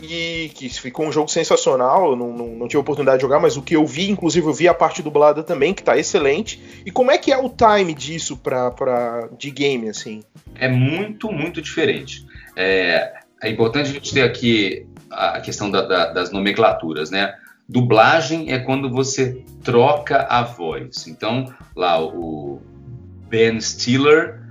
[0.01, 2.11] E que ficou um jogo sensacional.
[2.11, 4.53] Eu não, não, não tive oportunidade de jogar, mas o que eu vi, inclusive, eu
[4.53, 6.61] vi a parte dublada também, que tá excelente.
[6.85, 10.23] E como é que é o time disso pra, pra, de game, assim?
[10.55, 12.25] É muito, muito diferente.
[12.55, 17.33] É, é importante a gente ter aqui a questão da, da, das nomenclaturas, né?
[17.67, 21.07] Dublagem é quando você troca a voz.
[21.07, 22.61] Então, lá o
[23.27, 24.41] Ben Stiller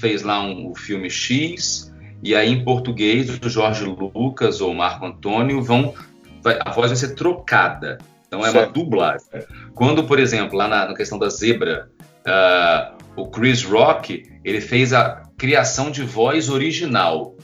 [0.00, 1.89] fez lá um, o filme X,
[2.22, 5.94] e aí em português o Jorge Lucas ou Marco Antônio vão.
[6.42, 7.98] Vai, a voz vai ser trocada.
[8.26, 8.66] Então é certo.
[8.66, 9.26] uma dublagem.
[9.74, 11.90] Quando, por exemplo, lá na, na questão da zebra,
[12.26, 17.34] uh, o Chris Rock ele fez a criação de voz original.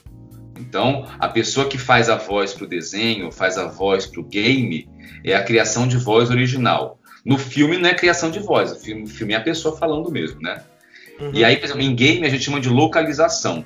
[0.59, 4.25] Então, a pessoa que faz a voz para o desenho, faz a voz para o
[4.25, 4.89] game,
[5.25, 6.99] é a criação de voz original.
[7.25, 10.11] No filme não é criação de voz, o filme, o filme é a pessoa falando
[10.11, 10.63] mesmo, né?
[11.21, 11.31] Uhum.
[11.35, 13.65] E aí, por exemplo, em game a gente chama de localização.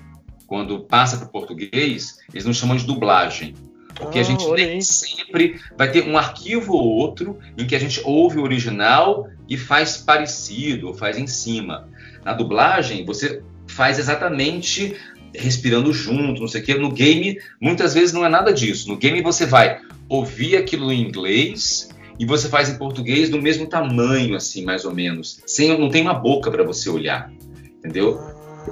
[0.50, 3.54] Quando passa para o português, eles não chamam de dublagem.
[3.94, 8.00] Porque ah, a gente sempre vai ter um arquivo ou outro em que a gente
[8.04, 11.88] ouve o original e faz parecido, ou faz em cima.
[12.24, 14.96] Na dublagem, você faz exatamente
[15.32, 16.74] respirando junto, não sei o quê.
[16.74, 18.88] No game, muitas vezes não é nada disso.
[18.88, 19.78] No game você vai
[20.08, 24.92] ouvir aquilo em inglês e você faz em português do mesmo tamanho, assim, mais ou
[24.92, 25.40] menos.
[25.46, 27.32] Sem, não tem uma boca para você olhar,
[27.78, 28.20] entendeu?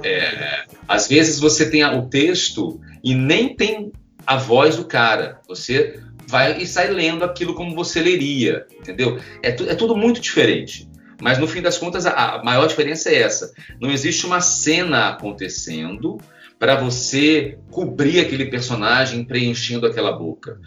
[0.03, 3.91] É, às vezes você tem o texto e nem tem
[4.25, 5.39] a voz do cara.
[5.47, 9.19] Você vai e sai lendo aquilo como você leria, entendeu?
[9.41, 10.87] É, tu, é tudo muito diferente.
[11.21, 13.51] Mas no fim das contas, a, a maior diferença é essa.
[13.81, 16.17] Não existe uma cena acontecendo
[16.57, 20.59] para você cobrir aquele personagem preenchendo aquela boca.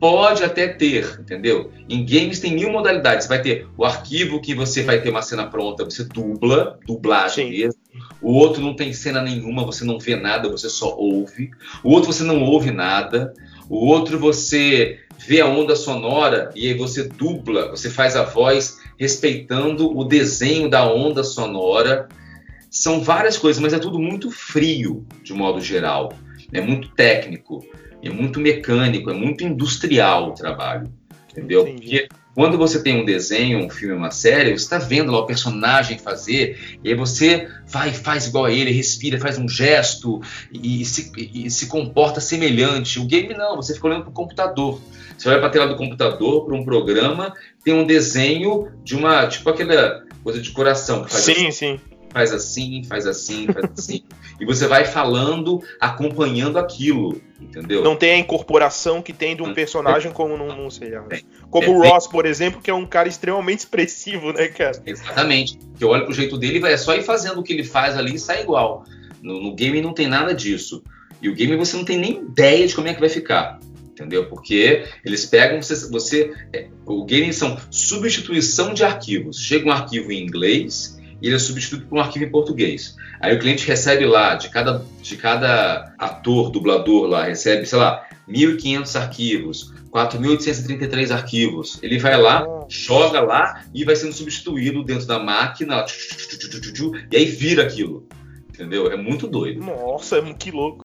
[0.00, 1.70] Pode até ter, entendeu?
[1.86, 3.28] Em games tem mil modalidades.
[3.28, 7.58] Vai ter o arquivo que você vai ter uma cena pronta, você dubla, dublagem Sim.
[7.58, 7.80] mesmo.
[8.22, 11.50] O outro não tem cena nenhuma, você não vê nada, você só ouve.
[11.84, 13.34] O outro você não ouve nada.
[13.68, 18.78] O outro você vê a onda sonora e aí você dubla, você faz a voz
[18.98, 22.08] respeitando o desenho da onda sonora
[22.70, 26.12] são várias coisas, mas é tudo muito frio, de modo geral.
[26.52, 27.64] É muito técnico,
[28.02, 30.90] é muito mecânico, é muito industrial o trabalho.
[31.30, 31.62] Entendeu?
[31.62, 31.80] Entendi.
[31.80, 35.26] Porque quando você tem um desenho, um filme, uma série, você está vendo lá o
[35.26, 40.20] personagem fazer, e aí você vai, faz igual a ele, respira, faz um gesto
[40.52, 42.98] e, e, se, e se, comporta semelhante.
[42.98, 44.80] O game não, você fica olhando para o computador.
[45.18, 47.34] Você vai para a tela do computador, para um programa,
[47.64, 51.04] tem um desenho de uma, tipo aquela coisa de coração.
[51.04, 51.50] Que faz sim, assim.
[51.50, 51.80] sim
[52.12, 54.02] faz assim, faz assim, faz assim.
[54.40, 57.82] e você vai falando, acompanhando aquilo, entendeu?
[57.82, 60.92] Não tem a incorporação que tem de um personagem como não, não sei.
[61.50, 64.82] Como é, o Ross, por exemplo, que é um cara extremamente expressivo, né, cara?
[64.84, 65.58] Exatamente.
[65.76, 68.14] Que eu olho pro jeito dele, é só ir fazendo o que ele faz ali
[68.14, 68.84] e sai igual.
[69.22, 70.82] No, no game não tem nada disso.
[71.20, 73.58] E o game você não tem nem ideia de como é que vai ficar
[74.00, 74.26] entendeu?
[74.26, 79.38] Porque eles pegam você, você é, o game são substituição de arquivos.
[79.38, 82.96] Chega um arquivo em inglês e ele é substituído por um arquivo em português.
[83.20, 88.06] Aí o cliente recebe lá, de cada, de cada ator, dublador lá, recebe, sei lá,
[88.28, 91.78] 1.500 arquivos, 4.833 arquivos.
[91.82, 95.84] Ele vai lá, joga lá e vai sendo substituído dentro da máquina,
[97.10, 98.06] e aí vira aquilo.
[98.48, 98.90] Entendeu?
[98.90, 99.60] É muito doido.
[99.64, 100.84] Nossa, é que louco.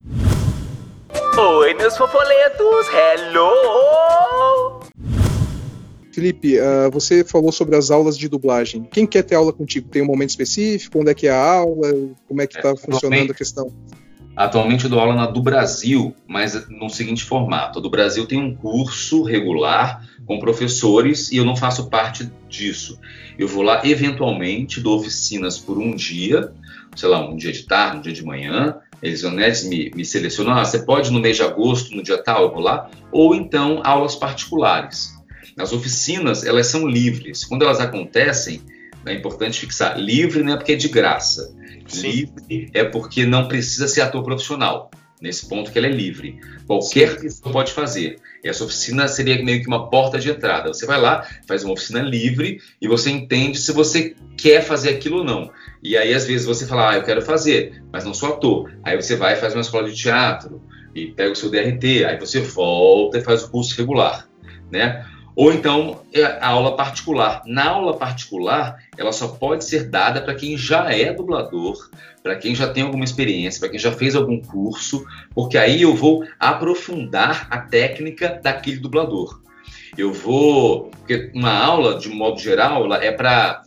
[1.38, 2.86] Oi, meus fofoletos!
[2.88, 4.80] Hello!
[6.16, 8.88] Felipe, uh, você falou sobre as aulas de dublagem.
[8.90, 9.90] Quem quer ter aula contigo?
[9.90, 10.98] Tem um momento específico?
[10.98, 11.92] Onde é que é a aula?
[12.26, 13.70] Como é que está é, funcionando a questão?
[14.34, 17.80] Atualmente eu dou aula na do Brasil, mas no seguinte formato.
[17.80, 22.98] A do Brasil tem um curso regular com professores e eu não faço parte disso.
[23.38, 26.50] Eu vou lá eventualmente, dou oficinas por um dia,
[26.96, 28.78] sei lá, um dia de tarde, um dia de manhã.
[29.02, 32.16] Eles, né, eles me, me selecionam, ah, você pode no mês de agosto, no dia
[32.16, 32.90] tal, eu vou lá.
[33.12, 35.15] Ou então aulas particulares.
[35.58, 37.44] As oficinas, elas são livres.
[37.44, 38.60] Quando elas acontecem,
[39.04, 41.54] é importante fixar, livre não é porque é de graça.
[41.86, 42.10] Sim.
[42.10, 44.90] Livre é porque não precisa ser ator profissional.
[45.20, 46.38] Nesse ponto que ela é livre.
[46.66, 47.20] Qualquer Sim.
[47.20, 48.18] pessoa pode fazer.
[48.44, 50.72] E essa oficina seria meio que uma porta de entrada.
[50.72, 55.18] Você vai lá, faz uma oficina livre e você entende se você quer fazer aquilo
[55.18, 55.50] ou não.
[55.82, 58.70] E aí, às vezes, você fala, ah, eu quero fazer, mas não sou ator.
[58.84, 60.60] Aí você vai e faz uma escola de teatro
[60.94, 64.28] e pega o seu DRT, aí você volta e faz o curso regular,
[64.70, 65.06] né?
[65.36, 67.42] Ou então é a aula particular.
[67.44, 71.90] Na aula particular, ela só pode ser dada para quem já é dublador,
[72.22, 75.94] para quem já tem alguma experiência, para quem já fez algum curso, porque aí eu
[75.94, 79.42] vou aprofundar a técnica daquele dublador.
[79.96, 80.90] Eu vou.
[80.90, 83.62] Porque uma aula, de modo geral, ela é para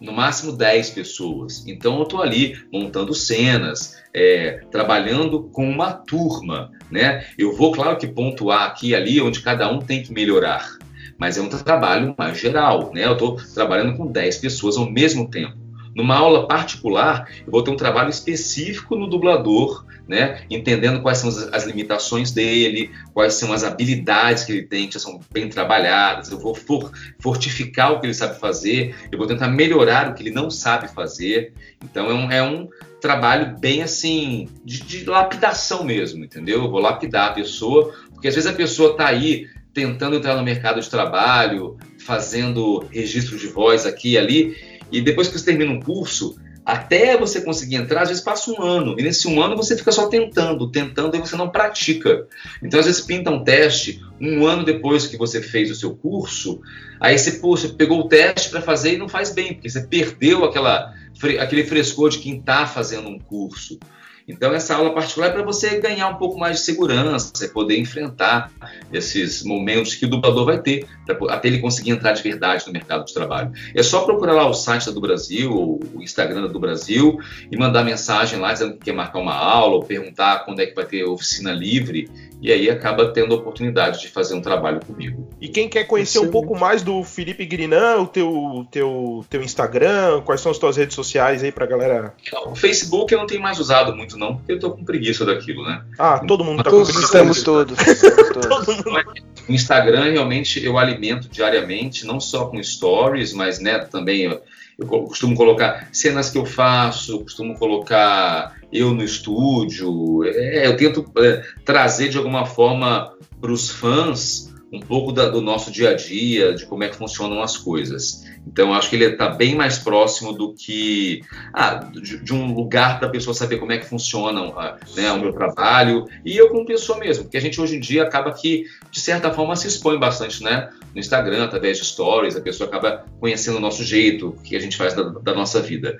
[0.00, 1.64] no máximo 10 pessoas.
[1.66, 7.26] Então eu estou ali montando cenas, é, trabalhando com uma turma, né?
[7.38, 10.78] Eu vou, claro que pontuar aqui e ali onde cada um tem que melhorar,
[11.18, 13.04] mas é um trabalho mais geral, né?
[13.04, 15.64] Eu estou trabalhando com 10 pessoas ao mesmo tempo.
[15.94, 20.44] Numa aula particular, eu vou ter um trabalho específico no dublador, né?
[20.50, 25.00] Entendendo quais são as, limitações dele, quais são as habilidades que ele tem, que já
[25.00, 26.30] são bem trabalhadas.
[26.30, 26.90] Eu vou for,
[27.20, 30.88] fortificar o que ele sabe fazer, eu vou tentar melhorar o que ele não sabe
[30.88, 31.52] fazer.
[31.82, 32.68] Então é um, é um
[33.00, 36.64] trabalho bem assim, de, de lapidação mesmo, entendeu?
[36.64, 40.42] Eu vou lapidar a pessoa, porque às vezes a pessoa está aí tentando entrar no
[40.42, 44.56] mercado de trabalho, fazendo registro de voz aqui e ali,
[44.90, 48.62] e depois que você termina um curso, até você conseguir entrar, às vezes passa um
[48.62, 48.94] ano.
[48.98, 52.26] E nesse um ano você fica só tentando, tentando, e você não pratica.
[52.62, 56.60] Então, às vezes, pinta um teste, um ano depois que você fez o seu curso,
[56.98, 59.82] aí você, pô, você pegou o teste para fazer e não faz bem, porque você
[59.82, 60.94] perdeu aquela,
[61.38, 63.78] aquele frescor de quem está fazendo um curso.
[64.26, 67.78] Então, essa aula particular é para você ganhar um pouco mais de segurança, você poder
[67.78, 68.50] enfrentar
[68.90, 72.72] esses momentos que o dublador vai ter, pra, até ele conseguir entrar de verdade no
[72.72, 73.52] mercado de trabalho.
[73.74, 77.18] É só procurar lá o site do Brasil, ou o Instagram do Brasil,
[77.50, 80.74] e mandar mensagem lá dizendo que quer marcar uma aula, ou perguntar quando é que
[80.74, 82.08] vai ter oficina livre,
[82.44, 85.26] e aí acaba tendo a oportunidade de fazer um trabalho comigo.
[85.40, 90.20] E quem quer conhecer um pouco mais do Felipe Grinan, o teu, teu, teu Instagram,
[90.20, 92.12] quais são as tuas redes sociais aí pra galera?
[92.44, 95.64] O Facebook eu não tenho mais usado muito não, porque eu tô com preguiça daquilo,
[95.64, 95.82] né?
[95.98, 97.16] Ah, todo mundo tá Todos com preguiça.
[97.16, 97.78] estamos todos.
[98.34, 99.14] Todo mundo.
[99.48, 104.38] O Instagram realmente eu alimento diariamente, não só com stories, mas né, também
[104.78, 110.24] eu, costumo colocar cenas que eu faço, costumo colocar eu no estúdio.
[110.24, 115.40] É, eu tento é, trazer de alguma forma para os fãs um pouco da- do
[115.40, 118.24] nosso dia a dia, de como é que funcionam as coisas.
[118.46, 121.22] Então, acho que ele está bem mais próximo do que
[121.52, 125.10] ah, de, de um lugar para a pessoa saber como é que funciona ah, né,
[125.12, 128.32] o meu trabalho e eu como pessoa mesmo, porque a gente hoje em dia acaba
[128.32, 132.68] que, de certa forma, se expõe bastante né, no Instagram, através de stories, a pessoa
[132.68, 135.98] acaba conhecendo o nosso jeito, o que a gente faz da, da nossa vida,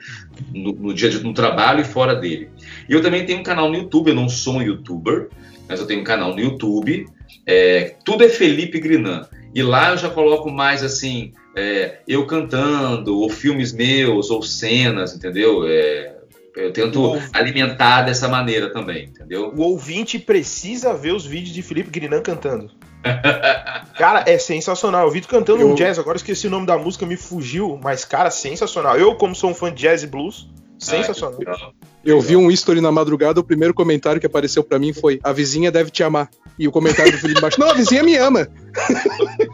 [0.52, 2.50] no, no dia no trabalho e fora dele.
[2.88, 5.28] E eu também tenho um canal no YouTube, eu não sou um youtuber,
[5.68, 7.06] mas eu tenho um canal no YouTube,
[7.46, 9.28] é, tudo é Felipe Grinan.
[9.54, 15.14] E lá eu já coloco mais assim, é, eu cantando, ou filmes meus, ou cenas,
[15.14, 15.64] entendeu?
[15.66, 16.12] É,
[16.56, 19.52] eu tento alimentar dessa maneira também, entendeu?
[19.56, 22.70] O ouvinte precisa ver os vídeos de Felipe Grinan cantando.
[23.98, 25.06] Cara, é sensacional.
[25.06, 27.78] Eu vi tu cantando Eu- um jazz, agora esqueci o nome da música, me fugiu,
[27.82, 28.98] mas, cara, sensacional.
[28.98, 30.48] Eu, como sou um fã de jazz e blues,
[30.78, 31.38] sensacional.
[31.46, 31.70] Ah.
[32.04, 35.32] Eu vi um history na madrugada, o primeiro comentário que apareceu pra mim foi: A
[35.32, 36.28] vizinha deve te amar.
[36.58, 38.48] E o comentário do Felipe embaixo: Não, a vizinha me ama.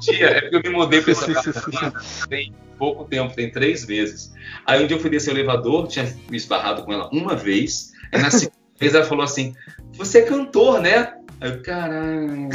[0.01, 1.27] dia, é porque eu me mudei para essa
[1.71, 4.33] casa tem pouco tempo, tem três meses.
[4.67, 7.93] Aí um dia eu fui descer o elevador, tinha me esbarrado com ela uma vez,
[8.11, 9.55] aí na segunda vez ela falou assim:
[9.93, 11.15] Você é cantor, né?
[11.41, 12.49] Aí eu, caralho.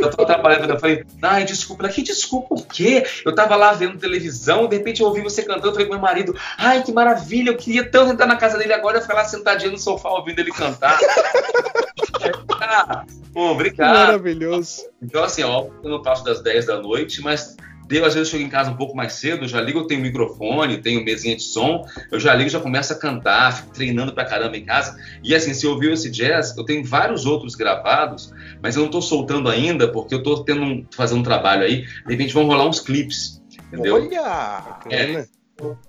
[0.00, 3.04] Eu tô trabalhando, eu falei, ai, desculpa, que desculpa o quê?
[3.24, 6.02] Eu tava lá vendo televisão, de repente eu ouvi você cantando, eu falei com meu
[6.02, 9.24] marido, ai, que maravilha, eu queria tanto entrar na casa dele agora, eu ficar lá
[9.24, 10.98] sentadinho no sofá ouvindo ele cantar.
[12.60, 13.94] ah, pô, obrigado.
[13.94, 14.86] Maravilhoso.
[15.02, 17.56] Então, assim, ó, eu não passo das 10 da noite, mas
[17.90, 19.86] deu, às vezes eu chego em casa um pouco mais cedo, eu já ligo, eu
[19.86, 23.70] tenho microfone, tenho mesinha de som, eu já ligo e já começo a cantar, fico
[23.72, 24.96] treinando pra caramba em casa.
[25.24, 28.32] E assim, se ouviu esse jazz, eu tenho vários outros gravados,
[28.62, 31.82] mas eu não tô soltando ainda, porque eu tô tendo um, fazendo um trabalho aí,
[31.82, 33.96] de repente vão rolar uns clipes, entendeu?
[33.96, 34.80] Olha!
[34.88, 35.26] É,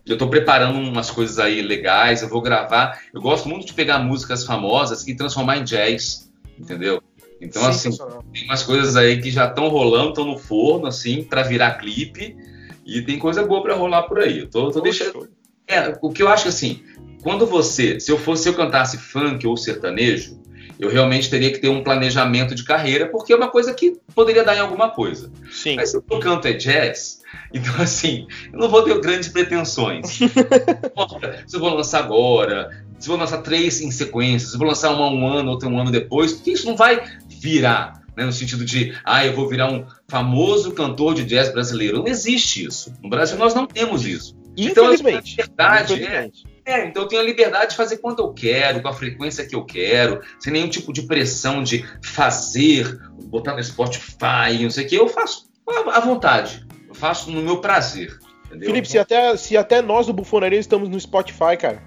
[0.03, 2.99] eu tô preparando umas coisas aí legais, eu vou gravar.
[3.13, 7.01] Eu gosto muito de pegar músicas famosas e transformar em jazz, entendeu?
[7.41, 7.89] Então, assim,
[8.31, 12.37] tem umas coisas aí que já estão rolando, estão no forno, assim, para virar clipe.
[12.85, 14.39] E tem coisa boa para rolar por aí.
[14.39, 15.27] Eu tô, tô deixando.
[15.67, 16.83] É, o que eu acho assim,
[17.23, 20.39] quando você, se eu fosse, se eu cantasse funk ou sertanejo,
[20.79, 24.43] eu realmente teria que ter um planejamento de carreira, porque é uma coisa que poderia
[24.43, 25.31] dar em alguma coisa.
[25.51, 25.75] Sim.
[25.75, 27.21] Mas se eu canto é jazz,
[27.53, 30.19] então assim, eu não vou ter grandes pretensões.
[31.47, 34.67] Se eu vou lançar agora, se eu vou lançar três em sequência, se eu vou
[34.67, 37.01] lançar uma um ano, outra um ano depois, porque isso não vai
[37.41, 41.97] virar, né, no sentido de, ah, eu vou virar um famoso cantor de jazz brasileiro.
[41.99, 42.93] Não existe isso.
[43.01, 44.39] No Brasil nós não temos isso.
[44.55, 45.31] Então, Infelizmente.
[45.31, 46.43] liberdade, é, Infelizmente.
[46.65, 49.55] é, então eu tenho a liberdade de fazer quando eu quero, com a frequência que
[49.55, 54.89] eu quero, sem nenhum tipo de pressão de fazer, botar no Spotify, não sei o
[54.89, 54.95] que.
[54.95, 55.49] Eu faço
[55.91, 56.65] à vontade.
[56.87, 58.19] Eu faço no meu prazer.
[58.47, 58.67] Entendeu?
[58.69, 61.81] Felipe, se até, se até nós do Bufonaria estamos no Spotify, cara.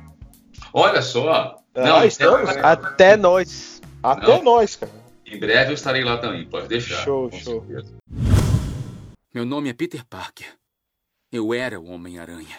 [0.72, 1.59] Olha só.
[1.74, 2.48] Ah, Não, estamos?
[2.50, 3.82] então, Até nós.
[4.02, 4.42] Até Não.
[4.42, 5.03] nós, cara.
[5.27, 7.03] Em breve eu estarei lá também, pode deixar.
[7.05, 7.64] Show, com show.
[7.66, 7.95] certeza.
[9.35, 10.47] Meu nome é Peter Parker.
[11.33, 12.59] Eu era o Homem-Aranha.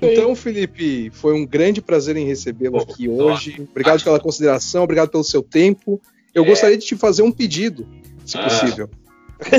[0.00, 3.66] Então, Felipe, foi um grande prazer em recebê-lo aqui hoje.
[3.70, 6.00] Obrigado pela consideração, obrigado pelo seu tempo.
[6.32, 7.86] Eu gostaria de te fazer um pedido,
[8.24, 8.44] se Ah.
[8.44, 8.88] possível.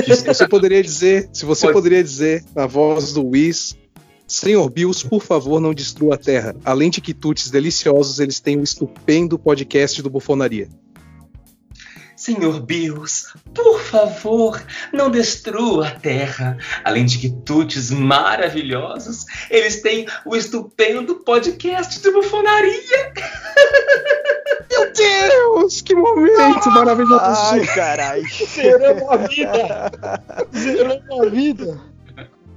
[0.04, 1.72] Que se você poderia dizer, se você Pode.
[1.72, 3.74] poderia dizer na voz do Whis,
[4.26, 6.54] Senhor Bills, por favor, não destrua a Terra.
[6.64, 10.68] Além de quitutes deliciosos, eles têm o estupendo podcast do Bufonaria.
[12.20, 14.62] Senhor Bills, por favor,
[14.92, 16.58] não destrua a Terra.
[16.84, 23.12] Além de quitutes maravilhosos, eles têm o estupendo podcast de bufonaria.
[24.70, 27.22] Meu Deus, que momento maravilhoso!
[27.22, 28.28] Ai, caralho.
[28.46, 29.92] Zeramos a vida!
[30.54, 31.80] Zeramos a vida!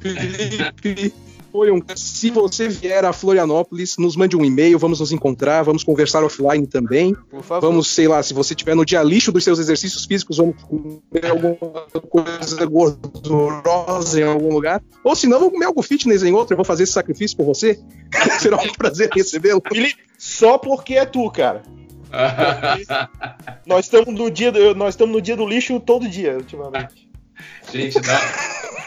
[0.01, 1.13] Felipe,
[1.53, 1.79] foi um...
[1.95, 6.65] Se você vier a Florianópolis, nos mande um e-mail, vamos nos encontrar, vamos conversar offline
[6.65, 7.13] também.
[7.29, 7.69] Por favor.
[7.69, 11.27] Vamos, sei lá, se você estiver no dia lixo dos seus exercícios físicos, vamos comer
[11.27, 11.55] alguma
[12.09, 14.81] coisa gordurosa em algum lugar.
[15.03, 17.45] Ou se não, vamos comer algo fitness em outro, eu vou fazer esse sacrifício por
[17.45, 17.79] você.
[18.39, 19.61] Será um prazer recebê-lo.
[19.71, 21.61] Felipe, só porque é tu, cara.
[23.67, 27.09] Nós estamos no dia do, nós estamos no dia do lixo todo dia, ultimamente.
[27.73, 28.13] Gente, não.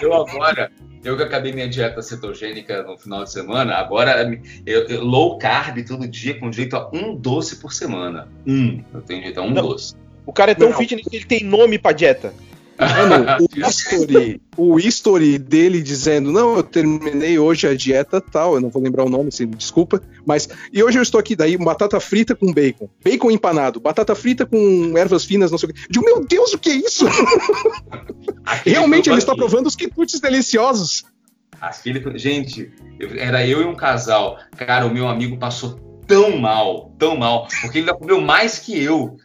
[0.01, 0.71] Eu agora,
[1.03, 5.79] eu que acabei minha dieta cetogênica no final de semana, agora eu, eu- low carb
[5.87, 8.29] todo dia com direito a um doce por semana.
[8.47, 8.83] Um.
[8.95, 9.63] Eu tenho direito a um Não.
[9.63, 9.95] doce.
[10.25, 10.77] O cara é tão Não.
[10.77, 12.35] fitness que ele tem nome pra dieta.
[12.79, 18.61] Mano, o history, o history dele dizendo, não, eu terminei hoje a dieta tal, eu
[18.61, 21.99] não vou lembrar o nome, se desculpa, mas e hoje eu estou aqui daí, batata
[22.01, 25.81] frita com bacon, bacon empanado, batata frita com ervas finas, não sei o que.
[25.89, 27.07] Digo, meu Deus, o que é isso?
[28.65, 31.05] Realmente ele está provando os quitutes deliciosos.
[31.61, 32.71] Aquele, gente,
[33.01, 34.39] eu- era eu e um casal.
[34.57, 38.79] Cara, o meu amigo passou tão mal, tão mal, porque ele ainda comeu mais que
[38.81, 39.17] eu.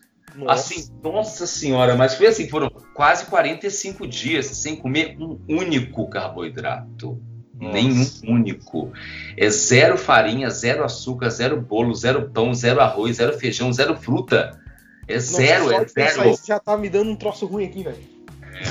[0.47, 7.19] Assim, nossa senhora, mas foi assim, foram quase 45 dias sem comer um único carboidrato.
[7.59, 7.73] Nossa.
[7.73, 8.91] Nenhum único.
[9.37, 14.59] É zero farinha, zero açúcar, zero bolo, zero pão, zero arroz, zero feijão, zero fruta.
[15.07, 16.29] É Nossa, zero, é zero.
[16.31, 17.97] isso já tá me dando um troço ruim aqui, velho.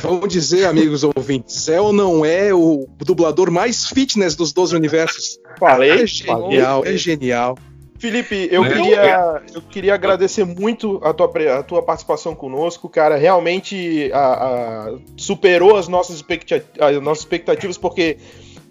[0.03, 5.39] Vamos dizer, amigos ouvintes, Zé não é o dublador mais fitness dos 12 universos.
[5.59, 6.07] Falei, É falei.
[6.07, 7.59] genial, é genial.
[8.01, 13.17] Felipe, eu Não, queria, eu queria agradecer muito a tua, a tua participação conosco, cara.
[13.17, 18.17] Realmente a- a- superou as nossas, expecta- as nossas expectativas, porque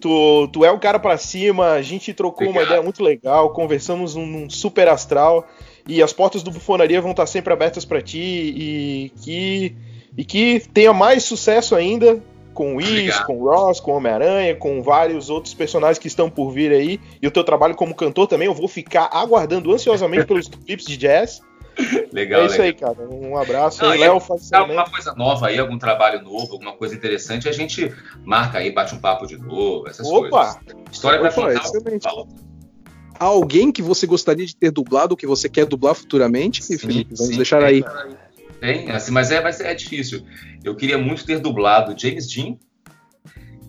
[0.02, 2.70] tu, tu é o cara pra cima, a gente trocou uma Obrigado.
[2.70, 5.48] ideia muito legal, conversamos num, num super astral,
[5.88, 9.76] e as portas do Bufonaria vão estar sempre abertas pra ti, e que,
[10.18, 12.20] e que tenha mais sucesso ainda
[12.60, 13.26] com o Is, Obrigado.
[13.26, 17.00] com o Ross, com o Homem-Aranha, com vários outros personagens que estão por vir aí.
[17.22, 20.98] E o teu trabalho como cantor também, eu vou ficar aguardando ansiosamente pelos clipes de
[20.98, 21.42] jazz.
[22.12, 22.66] Legal, é isso legal.
[22.66, 23.10] aí, cara.
[23.10, 23.82] Um abraço.
[23.82, 27.54] Não, Léo faz Se alguma coisa nova aí, algum trabalho novo, alguma coisa interessante, a
[27.54, 27.96] gente
[28.26, 30.30] marca aí, bate um papo de novo, essas Opa!
[30.30, 30.60] coisas.
[30.92, 31.64] História pra Opa, contar.
[31.64, 32.04] excelente.
[32.04, 32.28] Fala.
[33.18, 37.16] Alguém que você gostaria de ter dublado, que você quer dublar futuramente, Sim, Felipe?
[37.16, 37.86] Vamos sim, deixar aí.
[38.60, 40.26] Tem, assim, mas é, mas é difícil.
[40.64, 42.56] Eu queria muito ter dublado James Dean,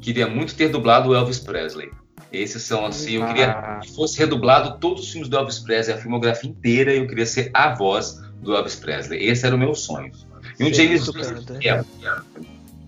[0.01, 1.91] queria muito ter dublado o Elvis Presley.
[2.33, 3.81] Esses são assim, eu queria Ah.
[3.83, 7.27] que fosse redublado todos os filmes do Elvis Presley, a filmografia inteira, e eu queria
[7.27, 9.25] ser a voz do Elvis Presley.
[9.29, 10.13] Esse era o meu sonho.
[10.59, 11.59] E um James Dean, né?
[11.65, 11.85] é, é.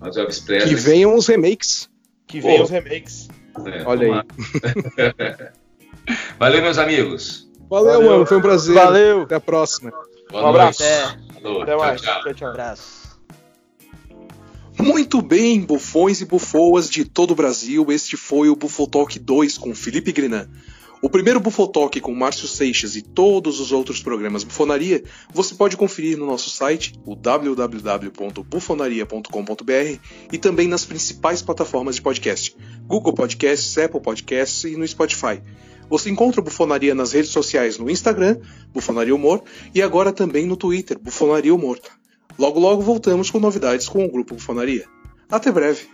[0.01, 0.75] mas Elvis Presley.
[0.75, 1.89] Que venham os remakes.
[2.27, 2.63] Que Pô.
[2.63, 3.29] os remakes.
[3.67, 4.23] é, Olha aí.
[6.39, 7.49] Valeu, meus amigos.
[7.69, 8.11] Valeu, Valeu.
[8.11, 8.27] mano.
[8.27, 8.75] Foi um prazer.
[8.75, 9.23] Valeu.
[9.23, 9.93] Até a próxima.
[10.31, 10.83] Boa Um abraço.
[10.83, 11.32] noite.
[11.43, 11.43] Até.
[11.43, 11.63] Falou.
[11.63, 12.01] Até Tchau, mais.
[12.01, 12.23] tchau.
[12.23, 12.49] Tchau, tchau.
[12.49, 13.03] Abraço.
[14.79, 17.85] Muito bem, bufões e bufoas de todo o Brasil.
[17.91, 20.49] Este foi o Bufotalk 2 com Felipe Grinan.
[21.03, 25.03] O primeiro Bufotalk com Márcio Seixas e todos os outros programas Bufonaria
[25.35, 29.99] você pode conferir no nosso site, o www.bufonaria.com.br
[30.33, 35.43] e também nas principais plataformas de podcast, Google Podcasts, Apple Podcasts e no Spotify.
[35.93, 38.39] Você encontra o Bufonaria nas redes sociais no Instagram,
[38.73, 41.79] Bufonaria Humor, e agora também no Twitter, Bufonaria Humor.
[42.39, 44.87] Logo logo voltamos com novidades com o Grupo Bufonaria.
[45.31, 45.91] Até breve!